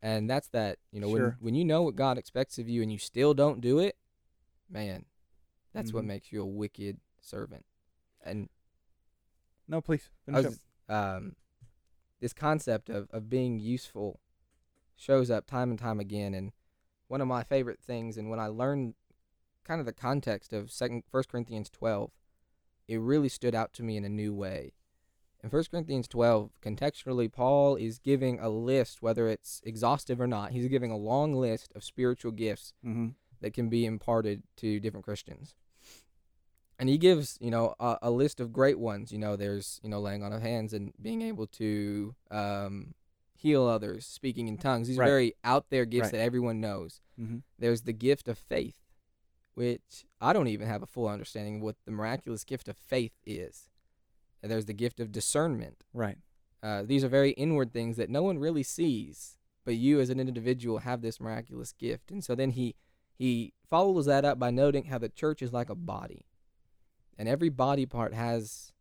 and 0.01 0.29
that's 0.29 0.47
that. 0.49 0.79
You 0.91 0.99
know, 1.01 1.09
when 1.09 1.21
Sure. 1.21 1.37
when 1.39 1.55
you 1.55 1.63
know 1.65 1.83
what 1.83 1.95
God 1.95 2.17
expects 2.17 2.57
of 2.57 2.67
you 2.69 2.81
and 2.81 2.91
you 2.91 2.97
still 2.97 3.33
don't 3.33 3.59
do 3.61 3.79
it, 3.79 3.97
man, 4.69 5.05
that's 5.73 5.93
what 5.93 6.03
Mhm. 6.05 6.07
makes 6.07 6.31
you 6.31 6.41
a 6.41 6.45
wicked 6.45 6.99
servant. 7.21 7.65
And 8.21 8.49
No, 9.67 9.81
please. 9.81 10.09
I 10.27 10.31
Finish 10.31 10.45
up. 10.45 10.51
was, 10.51 10.61
um, 10.89 11.35
this 12.21 12.33
concept 12.33 12.89
of, 12.89 13.07
of 13.11 13.29
being 13.29 13.59
useful 13.59 14.19
shows 14.99 15.31
up 15.31 15.47
time 15.47 15.69
and 15.71 15.79
time 15.79 15.99
again. 15.99 16.33
And 16.33 16.51
one 17.07 17.21
of 17.21 17.27
my 17.27 17.43
favorite 17.43 17.79
things, 17.79 18.17
and 18.17 18.29
when 18.29 18.39
I 18.39 18.47
learned 18.47 18.93
kind 19.63 19.79
of 19.79 19.85
the 19.85 19.93
context 19.93 20.53
of 20.53 20.71
second 20.71 21.03
First 21.11 21.29
Corinthians 21.29 21.69
twelve, 21.69 22.11
it 22.87 22.99
really 22.99 23.29
stood 23.29 23.55
out 23.55 23.73
to 23.73 23.83
me 23.83 23.97
in 23.97 24.05
a 24.05 24.09
new 24.09 24.33
way. 24.33 24.73
In 25.41 25.49
First 25.49 25.71
Corinthians 25.71 26.07
twelve, 26.07 26.51
contextually, 26.61 27.31
Paul 27.31 27.77
is 27.77 27.97
giving 27.97 28.39
a 28.39 28.49
list, 28.49 29.01
whether 29.01 29.27
it's 29.27 29.61
exhaustive 29.63 30.19
or 30.19 30.27
not. 30.27 30.51
He's 30.51 30.67
giving 30.67 30.91
a 30.91 30.97
long 30.97 31.33
list 31.33 31.71
of 31.75 31.83
spiritual 31.83 32.31
gifts 32.31 32.73
Mm-hmm. 32.85 33.09
that 33.41 33.53
can 33.53 33.69
be 33.69 33.85
imparted 33.85 34.43
to 34.57 34.79
different 34.79 35.05
Christians. 35.05 35.55
And 36.77 36.89
he 36.89 36.97
gives, 36.97 37.37
you 37.41 37.51
know, 37.51 37.75
a, 37.79 37.97
a 38.03 38.11
list 38.11 38.39
of 38.39 38.53
great 38.53 38.79
ones. 38.79 39.11
You 39.11 39.17
know, 39.17 39.35
there's, 39.35 39.79
you 39.83 39.89
know, 39.89 39.99
laying 39.99 40.23
on 40.23 40.33
of 40.33 40.41
hands 40.41 40.73
and 40.73 40.93
being 41.01 41.21
able 41.21 41.47
to 41.47 42.15
um, 42.31 42.93
heal 43.39 43.65
others, 43.65 44.05
speaking 44.05 44.47
in 44.47 44.57
tongues. 44.57 44.87
These 44.87 44.97
Right. 44.97 45.05
are 45.05 45.09
very 45.09 45.33
out 45.43 45.69
there 45.69 45.85
gifts 45.85 46.05
Right. 46.07 46.11
that 46.13 46.19
everyone 46.21 46.59
knows. 46.59 47.01
Mm-hmm. 47.19 47.37
There's 47.57 47.83
the 47.83 47.93
gift 47.93 48.27
of 48.27 48.37
faith, 48.37 48.77
which 49.53 50.05
I 50.19 50.33
don't 50.33 50.47
even 50.47 50.67
have 50.67 50.83
a 50.83 50.87
full 50.87 51.07
understanding 51.07 51.57
of 51.57 51.61
what 51.61 51.77
the 51.85 51.91
miraculous 51.91 52.43
gift 52.43 52.67
of 52.67 52.77
faith 52.77 53.13
is. 53.25 53.69
And 54.43 54.51
there's 54.51 54.65
the 54.65 54.73
gift 54.73 54.99
of 54.99 55.11
discernment. 55.11 55.83
Right. 55.93 56.17
Uh, 56.61 56.83
these 56.83 57.03
are 57.03 57.09
very 57.09 57.31
inward 57.31 57.71
things 57.71 57.95
that 57.97 58.09
no 58.09 58.23
one 58.23 58.39
really 58.39 58.63
sees, 58.63 59.37
but 59.63 59.75
you 59.75 59.99
as 60.01 60.09
an 60.09 60.19
individual 60.19 60.79
have 60.79 61.01
this 61.01 61.19
miraculous 61.19 61.71
gift. 61.71 62.11
And 62.11 62.23
so 62.23 62.35
then 62.35 62.51
he 62.51 62.75
he 63.15 63.53
follows 63.69 64.05
that 64.05 64.23
up 64.25 64.39
by 64.39 64.49
noting 64.49 64.85
how 64.85 64.97
the 64.97 65.09
church 65.09 65.41
is 65.41 65.51
like 65.53 65.69
a 65.69 65.75
body, 65.75 66.25
and 67.17 67.27
every 67.27 67.49
body 67.49 67.85
part 67.85 68.13
has 68.13 68.71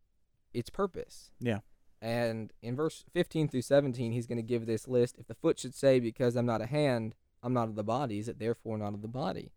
its 0.55 0.71
purpose. 0.71 1.31
Yeah. 1.41 1.61
And 2.01 2.53
in 2.63 2.77
verse 2.77 3.05
15 3.13 3.49
through 3.49 3.63
17, 3.63 4.13
he's 4.13 4.27
going 4.27 4.37
to 4.37 4.43
give 4.43 4.67
this 4.67 4.87
list. 4.87 5.17
If 5.19 5.27
the 5.27 5.35
foot 5.35 5.59
should 5.59 5.75
say, 5.75 5.99
"Because 5.99 6.37
I'm 6.37 6.47
not 6.47 6.61
a 6.61 6.67
hand, 6.67 7.15
I'm 7.43 7.53
not 7.53 7.69
of 7.69 7.75
the 7.75 7.85
body," 7.85 8.19
is 8.19 8.29
it 8.29 8.39
therefore 8.39 8.79
not 8.79 8.95
of 8.95 9.03
the 9.03 9.09
body? 9.09 9.53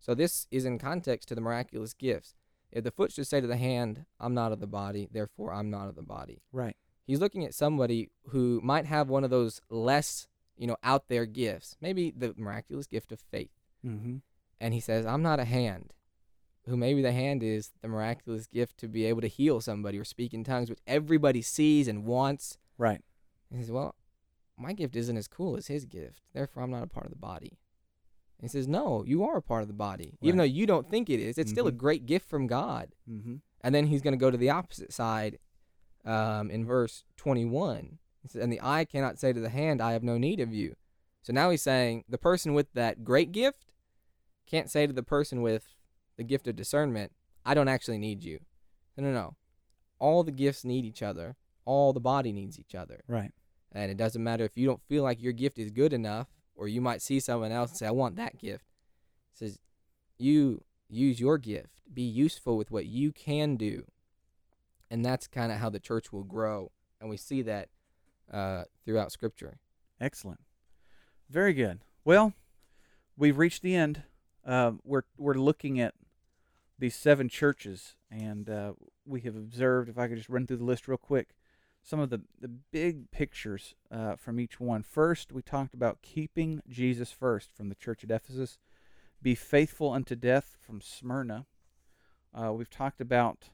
So 0.00 0.14
this 0.14 0.46
is 0.50 0.64
in 0.64 0.78
context 0.78 1.28
to 1.28 1.34
the 1.34 1.40
miraculous 1.40 1.94
gifts. 1.94 2.34
If 2.72 2.84
the 2.84 2.90
foot 2.90 3.12
should 3.12 3.26
say 3.26 3.40
to 3.40 3.46
the 3.46 3.56
hand, 3.56 4.04
"I'm 4.18 4.34
not 4.34 4.52
of 4.52 4.60
the 4.60 4.66
body, 4.66 5.08
therefore 5.10 5.52
I'm 5.52 5.70
not 5.70 5.88
of 5.88 5.94
the 5.94 6.02
body," 6.02 6.42
Right. 6.52 6.76
he's 7.06 7.20
looking 7.20 7.44
at 7.44 7.54
somebody 7.54 8.10
who 8.28 8.60
might 8.62 8.86
have 8.86 9.08
one 9.08 9.22
of 9.24 9.30
those 9.30 9.60
less, 9.70 10.26
you 10.56 10.66
know, 10.66 10.76
out 10.82 11.06
there 11.08 11.24
gifts, 11.26 11.76
maybe 11.80 12.10
the 12.10 12.34
miraculous 12.36 12.86
gift 12.86 13.12
of 13.12 13.20
faith. 13.20 13.52
Mm-hmm. 13.84 14.16
And 14.60 14.74
he 14.74 14.80
says, 14.80 15.06
I'm 15.06 15.22
not 15.22 15.38
a 15.38 15.44
hand. 15.44 15.92
Who 16.66 16.76
maybe 16.76 17.00
the 17.02 17.12
hand 17.12 17.42
is 17.42 17.70
the 17.80 17.88
miraculous 17.88 18.46
gift 18.46 18.78
to 18.78 18.88
be 18.88 19.04
able 19.04 19.20
to 19.20 19.28
heal 19.28 19.60
somebody 19.60 19.98
or 19.98 20.04
speak 20.04 20.34
in 20.34 20.42
tongues, 20.42 20.68
which 20.68 20.80
everybody 20.86 21.40
sees 21.42 21.86
and 21.86 22.04
wants. 22.04 22.58
Right. 22.76 23.00
And 23.50 23.58
he 23.58 23.62
says, 23.64 23.70
Well, 23.72 23.94
my 24.58 24.72
gift 24.72 24.96
isn't 24.96 25.16
as 25.16 25.28
cool 25.28 25.56
as 25.56 25.68
his 25.68 25.84
gift. 25.84 26.22
Therefore, 26.34 26.62
I'm 26.62 26.70
not 26.70 26.82
a 26.82 26.88
part 26.88 27.06
of 27.06 27.12
the 27.12 27.18
body. 27.18 27.58
And 28.40 28.42
he 28.42 28.48
says, 28.48 28.66
No, 28.66 29.04
you 29.06 29.22
are 29.24 29.36
a 29.36 29.42
part 29.42 29.62
of 29.62 29.68
the 29.68 29.74
body. 29.74 30.18
Even 30.20 30.38
though 30.38 30.44
you 30.44 30.66
don't 30.66 30.90
think 30.90 31.08
it 31.08 31.20
is, 31.20 31.38
it's 31.38 31.50
still 31.50 31.68
a 31.68 31.72
Mhm. 31.72 31.76
great 31.78 32.06
gift 32.06 32.28
from 32.28 32.46
God. 32.48 32.94
Mm-hmm. 33.08 33.36
And 33.62 33.74
then 33.74 33.86
he's 33.86 34.02
going 34.02 34.12
to 34.12 34.18
go 34.18 34.30
to 34.30 34.36
the 34.36 34.50
opposite 34.50 34.92
side 34.92 35.38
um, 36.04 36.50
in 36.50 36.64
verse 36.64 37.04
21. 37.16 37.98
He 38.22 38.28
says, 38.28 38.42
And 38.42 38.52
the 38.52 38.60
eye 38.62 38.84
cannot 38.84 39.18
say 39.18 39.32
to 39.32 39.40
the 39.40 39.48
hand, 39.50 39.80
I 39.80 39.92
have 39.92 40.02
no 40.02 40.18
need 40.18 40.40
of 40.40 40.52
you. 40.52 40.74
So 41.22 41.32
now 41.32 41.50
he's 41.50 41.62
saying 41.62 42.04
the 42.08 42.18
person 42.18 42.54
with 42.54 42.72
that 42.74 43.04
great 43.04 43.30
gift 43.32 43.72
can't 44.46 44.70
say 44.70 44.86
to 44.86 44.92
the 44.92 45.02
person 45.02 45.42
with 45.42 45.75
the 46.16 46.24
gift 46.24 46.48
of 46.48 46.56
discernment, 46.56 47.12
I 47.44 47.54
don't 47.54 47.68
actually 47.68 47.98
need 47.98 48.24
you. 48.24 48.40
No, 48.96 49.04
no, 49.04 49.12
no. 49.12 49.36
All 49.98 50.22
the 50.22 50.32
gifts 50.32 50.64
need 50.64 50.84
each 50.84 51.02
other, 51.02 51.36
all 51.64 51.92
the 51.92 52.00
body 52.00 52.32
needs 52.32 52.58
each 52.58 52.74
other. 52.74 53.02
Right. 53.08 53.32
And 53.72 53.90
it 53.90 53.96
doesn't 53.96 54.22
matter 54.22 54.44
if 54.44 54.56
you 54.56 54.66
don't 54.66 54.82
feel 54.88 55.02
like 55.02 55.22
your 55.22 55.32
gift 55.32 55.58
is 55.58 55.70
good 55.70 55.92
enough, 55.92 56.28
or 56.54 56.68
you 56.68 56.80
might 56.80 57.02
see 57.02 57.20
someone 57.20 57.52
else 57.52 57.70
and 57.70 57.78
say, 57.78 57.86
I 57.86 57.90
want 57.90 58.16
that 58.16 58.38
gift. 58.38 58.64
It 59.32 59.38
says, 59.38 59.58
You 60.18 60.62
use 60.88 61.20
your 61.20 61.38
gift, 61.38 61.82
be 61.92 62.02
useful 62.02 62.56
with 62.56 62.70
what 62.70 62.86
you 62.86 63.12
can 63.12 63.56
do. 63.56 63.84
And 64.90 65.04
that's 65.04 65.26
kind 65.26 65.52
of 65.52 65.58
how 65.58 65.68
the 65.68 65.80
church 65.80 66.12
will 66.12 66.24
grow. 66.24 66.70
And 67.00 67.10
we 67.10 67.16
see 67.16 67.42
that 67.42 67.68
uh, 68.32 68.64
throughout 68.84 69.12
Scripture. 69.12 69.58
Excellent. 70.00 70.40
Very 71.28 71.52
good. 71.52 71.80
Well, 72.04 72.34
we've 73.16 73.36
reached 73.36 73.62
the 73.62 73.74
end. 73.74 74.02
Uh, 74.44 74.72
we're 74.84 75.02
we're 75.18 75.34
looking 75.34 75.80
at 75.80 75.94
these 76.78 76.94
seven 76.94 77.28
churches, 77.28 77.96
and 78.10 78.48
uh, 78.48 78.72
we 79.04 79.20
have 79.22 79.36
observed. 79.36 79.88
If 79.88 79.98
I 79.98 80.08
could 80.08 80.16
just 80.16 80.28
run 80.28 80.46
through 80.46 80.58
the 80.58 80.64
list 80.64 80.88
real 80.88 80.98
quick, 80.98 81.34
some 81.82 82.00
of 82.00 82.10
the 82.10 82.22
the 82.40 82.48
big 82.48 83.10
pictures 83.10 83.74
uh, 83.90 84.16
from 84.16 84.40
each 84.40 84.60
one. 84.60 84.82
First, 84.82 85.32
we 85.32 85.42
talked 85.42 85.74
about 85.74 86.02
keeping 86.02 86.62
Jesus 86.68 87.12
first 87.12 87.50
from 87.54 87.68
the 87.68 87.74
church 87.74 88.02
at 88.04 88.10
Ephesus. 88.10 88.58
Be 89.22 89.34
faithful 89.34 89.92
unto 89.92 90.14
death 90.14 90.56
from 90.60 90.80
Smyrna. 90.80 91.46
Uh, 92.34 92.52
we've 92.52 92.70
talked 92.70 93.00
about 93.00 93.50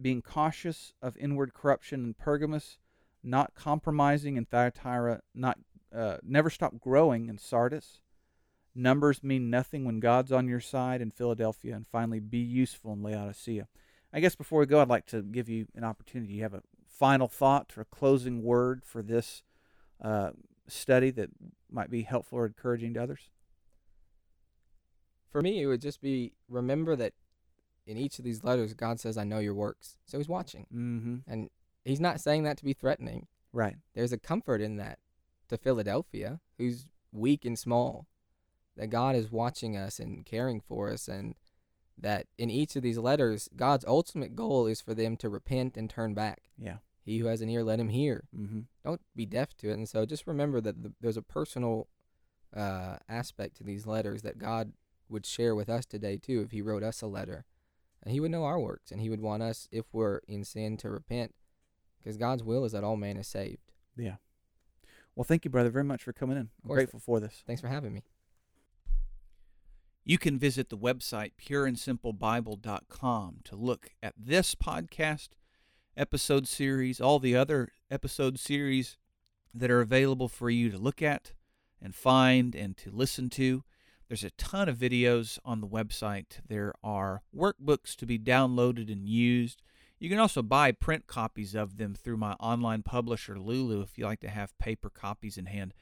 being 0.00 0.22
cautious 0.22 0.92
of 1.02 1.16
inward 1.18 1.52
corruption 1.52 2.04
in 2.04 2.14
Pergamos, 2.14 2.78
not 3.22 3.54
compromising 3.54 4.36
in 4.36 4.46
Thyatira, 4.46 5.20
not 5.34 5.58
uh, 5.94 6.16
never 6.22 6.50
stop 6.50 6.80
growing 6.80 7.28
in 7.28 7.36
Sardis. 7.36 8.00
Numbers 8.74 9.22
mean 9.22 9.50
nothing 9.50 9.84
when 9.84 10.00
God's 10.00 10.32
on 10.32 10.48
your 10.48 10.60
side 10.60 11.00
in 11.02 11.10
Philadelphia, 11.10 11.74
and 11.74 11.86
finally, 11.86 12.20
be 12.20 12.38
useful 12.38 12.92
in 12.92 13.02
Laodicea. 13.02 13.68
I 14.12 14.20
guess 14.20 14.34
before 14.34 14.60
we 14.60 14.66
go, 14.66 14.80
I'd 14.80 14.88
like 14.88 15.06
to 15.06 15.22
give 15.22 15.48
you 15.48 15.66
an 15.74 15.84
opportunity. 15.84 16.34
You 16.34 16.42
have 16.42 16.54
a 16.54 16.62
final 16.88 17.28
thought 17.28 17.72
or 17.76 17.82
a 17.82 17.86
closing 17.86 18.42
word 18.42 18.84
for 18.84 19.02
this 19.02 19.42
uh, 20.02 20.30
study 20.68 21.10
that 21.10 21.30
might 21.70 21.90
be 21.90 22.02
helpful 22.02 22.38
or 22.38 22.46
encouraging 22.46 22.94
to 22.94 23.02
others. 23.02 23.30
For 25.30 25.40
me, 25.40 25.62
it 25.62 25.66
would 25.66 25.80
just 25.80 26.00
be 26.00 26.32
remember 26.48 26.94
that 26.96 27.14
in 27.86 27.96
each 27.96 28.18
of 28.18 28.24
these 28.24 28.44
letters, 28.44 28.74
God 28.74 29.00
says, 29.00 29.16
I 29.16 29.24
know 29.24 29.38
your 29.38 29.54
works. 29.54 29.96
So 30.06 30.18
he's 30.18 30.28
watching. 30.28 30.66
Mm-hmm. 30.72 31.16
And 31.26 31.50
he's 31.84 32.00
not 32.00 32.20
saying 32.20 32.44
that 32.44 32.58
to 32.58 32.64
be 32.64 32.74
threatening. 32.74 33.26
Right. 33.52 33.76
There's 33.94 34.12
a 34.12 34.18
comfort 34.18 34.60
in 34.60 34.76
that 34.76 34.98
to 35.48 35.56
Philadelphia, 35.56 36.40
who's 36.58 36.86
weak 37.12 37.44
and 37.44 37.58
small, 37.58 38.06
that 38.76 38.90
God 38.90 39.14
is 39.14 39.30
watching 39.30 39.76
us 39.76 39.98
and 39.98 40.24
caring 40.24 40.60
for 40.60 40.90
us, 40.90 41.08
and 41.08 41.34
that 41.98 42.26
in 42.38 42.50
each 42.50 42.74
of 42.74 42.82
these 42.82 42.98
letters, 42.98 43.48
God's 43.54 43.84
ultimate 43.84 44.34
goal 44.34 44.66
is 44.66 44.80
for 44.80 44.94
them 44.94 45.16
to 45.18 45.28
repent 45.28 45.76
and 45.76 45.88
turn 45.88 46.14
back. 46.14 46.50
Yeah. 46.58 46.76
He 47.04 47.18
who 47.18 47.26
has 47.26 47.40
an 47.40 47.48
ear, 47.48 47.64
let 47.64 47.80
him 47.80 47.88
hear. 47.88 48.24
Mm-hmm. 48.36 48.60
Don't 48.84 49.00
be 49.14 49.26
deaf 49.26 49.56
to 49.58 49.70
it. 49.70 49.74
And 49.74 49.88
so 49.88 50.06
just 50.06 50.26
remember 50.26 50.60
that 50.60 50.82
the, 50.82 50.92
there's 51.00 51.16
a 51.16 51.22
personal 51.22 51.88
uh, 52.56 52.96
aspect 53.08 53.56
to 53.56 53.64
these 53.64 53.86
letters 53.86 54.22
that 54.22 54.38
God 54.38 54.72
would 55.08 55.26
share 55.26 55.54
with 55.54 55.68
us 55.68 55.84
today, 55.84 56.16
too, 56.16 56.40
if 56.40 56.52
He 56.52 56.62
wrote 56.62 56.82
us 56.82 57.02
a 57.02 57.06
letter. 57.06 57.44
And 58.02 58.12
He 58.12 58.20
would 58.20 58.30
know 58.30 58.44
our 58.44 58.58
works, 58.58 58.90
and 58.90 59.00
He 59.00 59.10
would 59.10 59.20
want 59.20 59.42
us, 59.42 59.68
if 59.70 59.84
we're 59.92 60.20
in 60.26 60.44
sin, 60.44 60.76
to 60.78 60.90
repent, 60.90 61.34
because 61.98 62.16
God's 62.16 62.42
will 62.42 62.64
is 62.64 62.72
that 62.72 62.84
all 62.84 62.96
man 62.96 63.16
is 63.16 63.28
saved. 63.28 63.72
Yeah. 63.96 64.16
Well, 65.14 65.24
thank 65.24 65.44
you, 65.44 65.50
brother, 65.50 65.70
very 65.70 65.84
much 65.84 66.02
for 66.02 66.12
coming 66.12 66.36
in. 66.36 66.48
I'm 66.64 66.70
grateful 66.70 66.98
for 67.00 67.20
this. 67.20 67.42
Thanks 67.46 67.60
for 67.60 67.68
having 67.68 67.92
me. 67.92 68.02
You 70.04 70.18
can 70.18 70.36
visit 70.36 70.68
the 70.68 70.76
website 70.76 71.30
pureandsimplebible.com 71.40 73.36
to 73.44 73.56
look 73.56 73.90
at 74.02 74.14
this 74.18 74.56
podcast 74.56 75.28
episode 75.96 76.48
series, 76.48 77.00
all 77.00 77.20
the 77.20 77.36
other 77.36 77.68
episode 77.88 78.36
series 78.40 78.96
that 79.54 79.70
are 79.70 79.80
available 79.80 80.26
for 80.26 80.50
you 80.50 80.70
to 80.70 80.78
look 80.78 81.02
at 81.02 81.34
and 81.80 81.94
find 81.94 82.56
and 82.56 82.76
to 82.78 82.90
listen 82.90 83.30
to. 83.30 83.62
There's 84.08 84.24
a 84.24 84.30
ton 84.30 84.68
of 84.68 84.76
videos 84.76 85.38
on 85.44 85.60
the 85.60 85.68
website. 85.68 86.40
There 86.48 86.74
are 86.82 87.22
workbooks 87.34 87.94
to 87.96 88.04
be 88.04 88.18
downloaded 88.18 88.90
and 88.90 89.08
used. 89.08 89.62
You 90.00 90.08
can 90.08 90.18
also 90.18 90.42
buy 90.42 90.72
print 90.72 91.06
copies 91.06 91.54
of 91.54 91.76
them 91.76 91.94
through 91.94 92.16
my 92.16 92.32
online 92.40 92.82
publisher, 92.82 93.38
Lulu, 93.38 93.82
if 93.82 93.96
you 93.96 94.04
like 94.04 94.18
to 94.20 94.30
have 94.30 94.58
paper 94.58 94.90
copies 94.90 95.38
in 95.38 95.46
hand. 95.46 95.74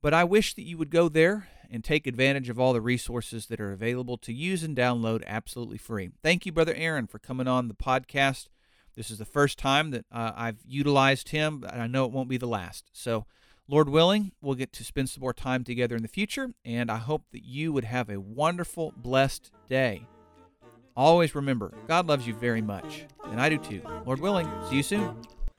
But 0.00 0.14
I 0.14 0.24
wish 0.24 0.54
that 0.54 0.66
you 0.66 0.78
would 0.78 0.90
go 0.90 1.08
there 1.08 1.48
and 1.70 1.82
take 1.82 2.06
advantage 2.06 2.48
of 2.48 2.58
all 2.58 2.72
the 2.72 2.80
resources 2.80 3.46
that 3.46 3.60
are 3.60 3.72
available 3.72 4.16
to 4.18 4.32
use 4.32 4.62
and 4.62 4.76
download 4.76 5.24
absolutely 5.26 5.78
free. 5.78 6.10
Thank 6.22 6.46
you, 6.46 6.52
Brother 6.52 6.74
Aaron, 6.74 7.06
for 7.06 7.18
coming 7.18 7.48
on 7.48 7.68
the 7.68 7.74
podcast. 7.74 8.48
This 8.94 9.10
is 9.10 9.18
the 9.18 9.24
first 9.24 9.58
time 9.58 9.90
that 9.90 10.06
uh, 10.10 10.32
I've 10.34 10.58
utilized 10.66 11.28
him, 11.28 11.64
and 11.70 11.82
I 11.82 11.86
know 11.86 12.04
it 12.04 12.12
won't 12.12 12.28
be 12.28 12.36
the 12.36 12.46
last. 12.46 12.90
So, 12.92 13.26
Lord 13.68 13.88
willing, 13.88 14.32
we'll 14.40 14.54
get 14.54 14.72
to 14.74 14.84
spend 14.84 15.10
some 15.10 15.20
more 15.20 15.34
time 15.34 15.62
together 15.62 15.94
in 15.94 16.02
the 16.02 16.08
future, 16.08 16.54
and 16.64 16.90
I 16.90 16.96
hope 16.96 17.24
that 17.32 17.44
you 17.44 17.72
would 17.72 17.84
have 17.84 18.08
a 18.08 18.18
wonderful, 18.18 18.94
blessed 18.96 19.50
day. 19.68 20.06
Always 20.96 21.34
remember, 21.34 21.72
God 21.86 22.08
loves 22.08 22.26
you 22.26 22.34
very 22.34 22.62
much, 22.62 23.04
and 23.26 23.40
I 23.40 23.48
do 23.50 23.58
too. 23.58 23.82
Lord 24.04 24.20
willing, 24.20 24.48
see 24.68 24.76
you 24.76 24.82
soon. 24.82 25.16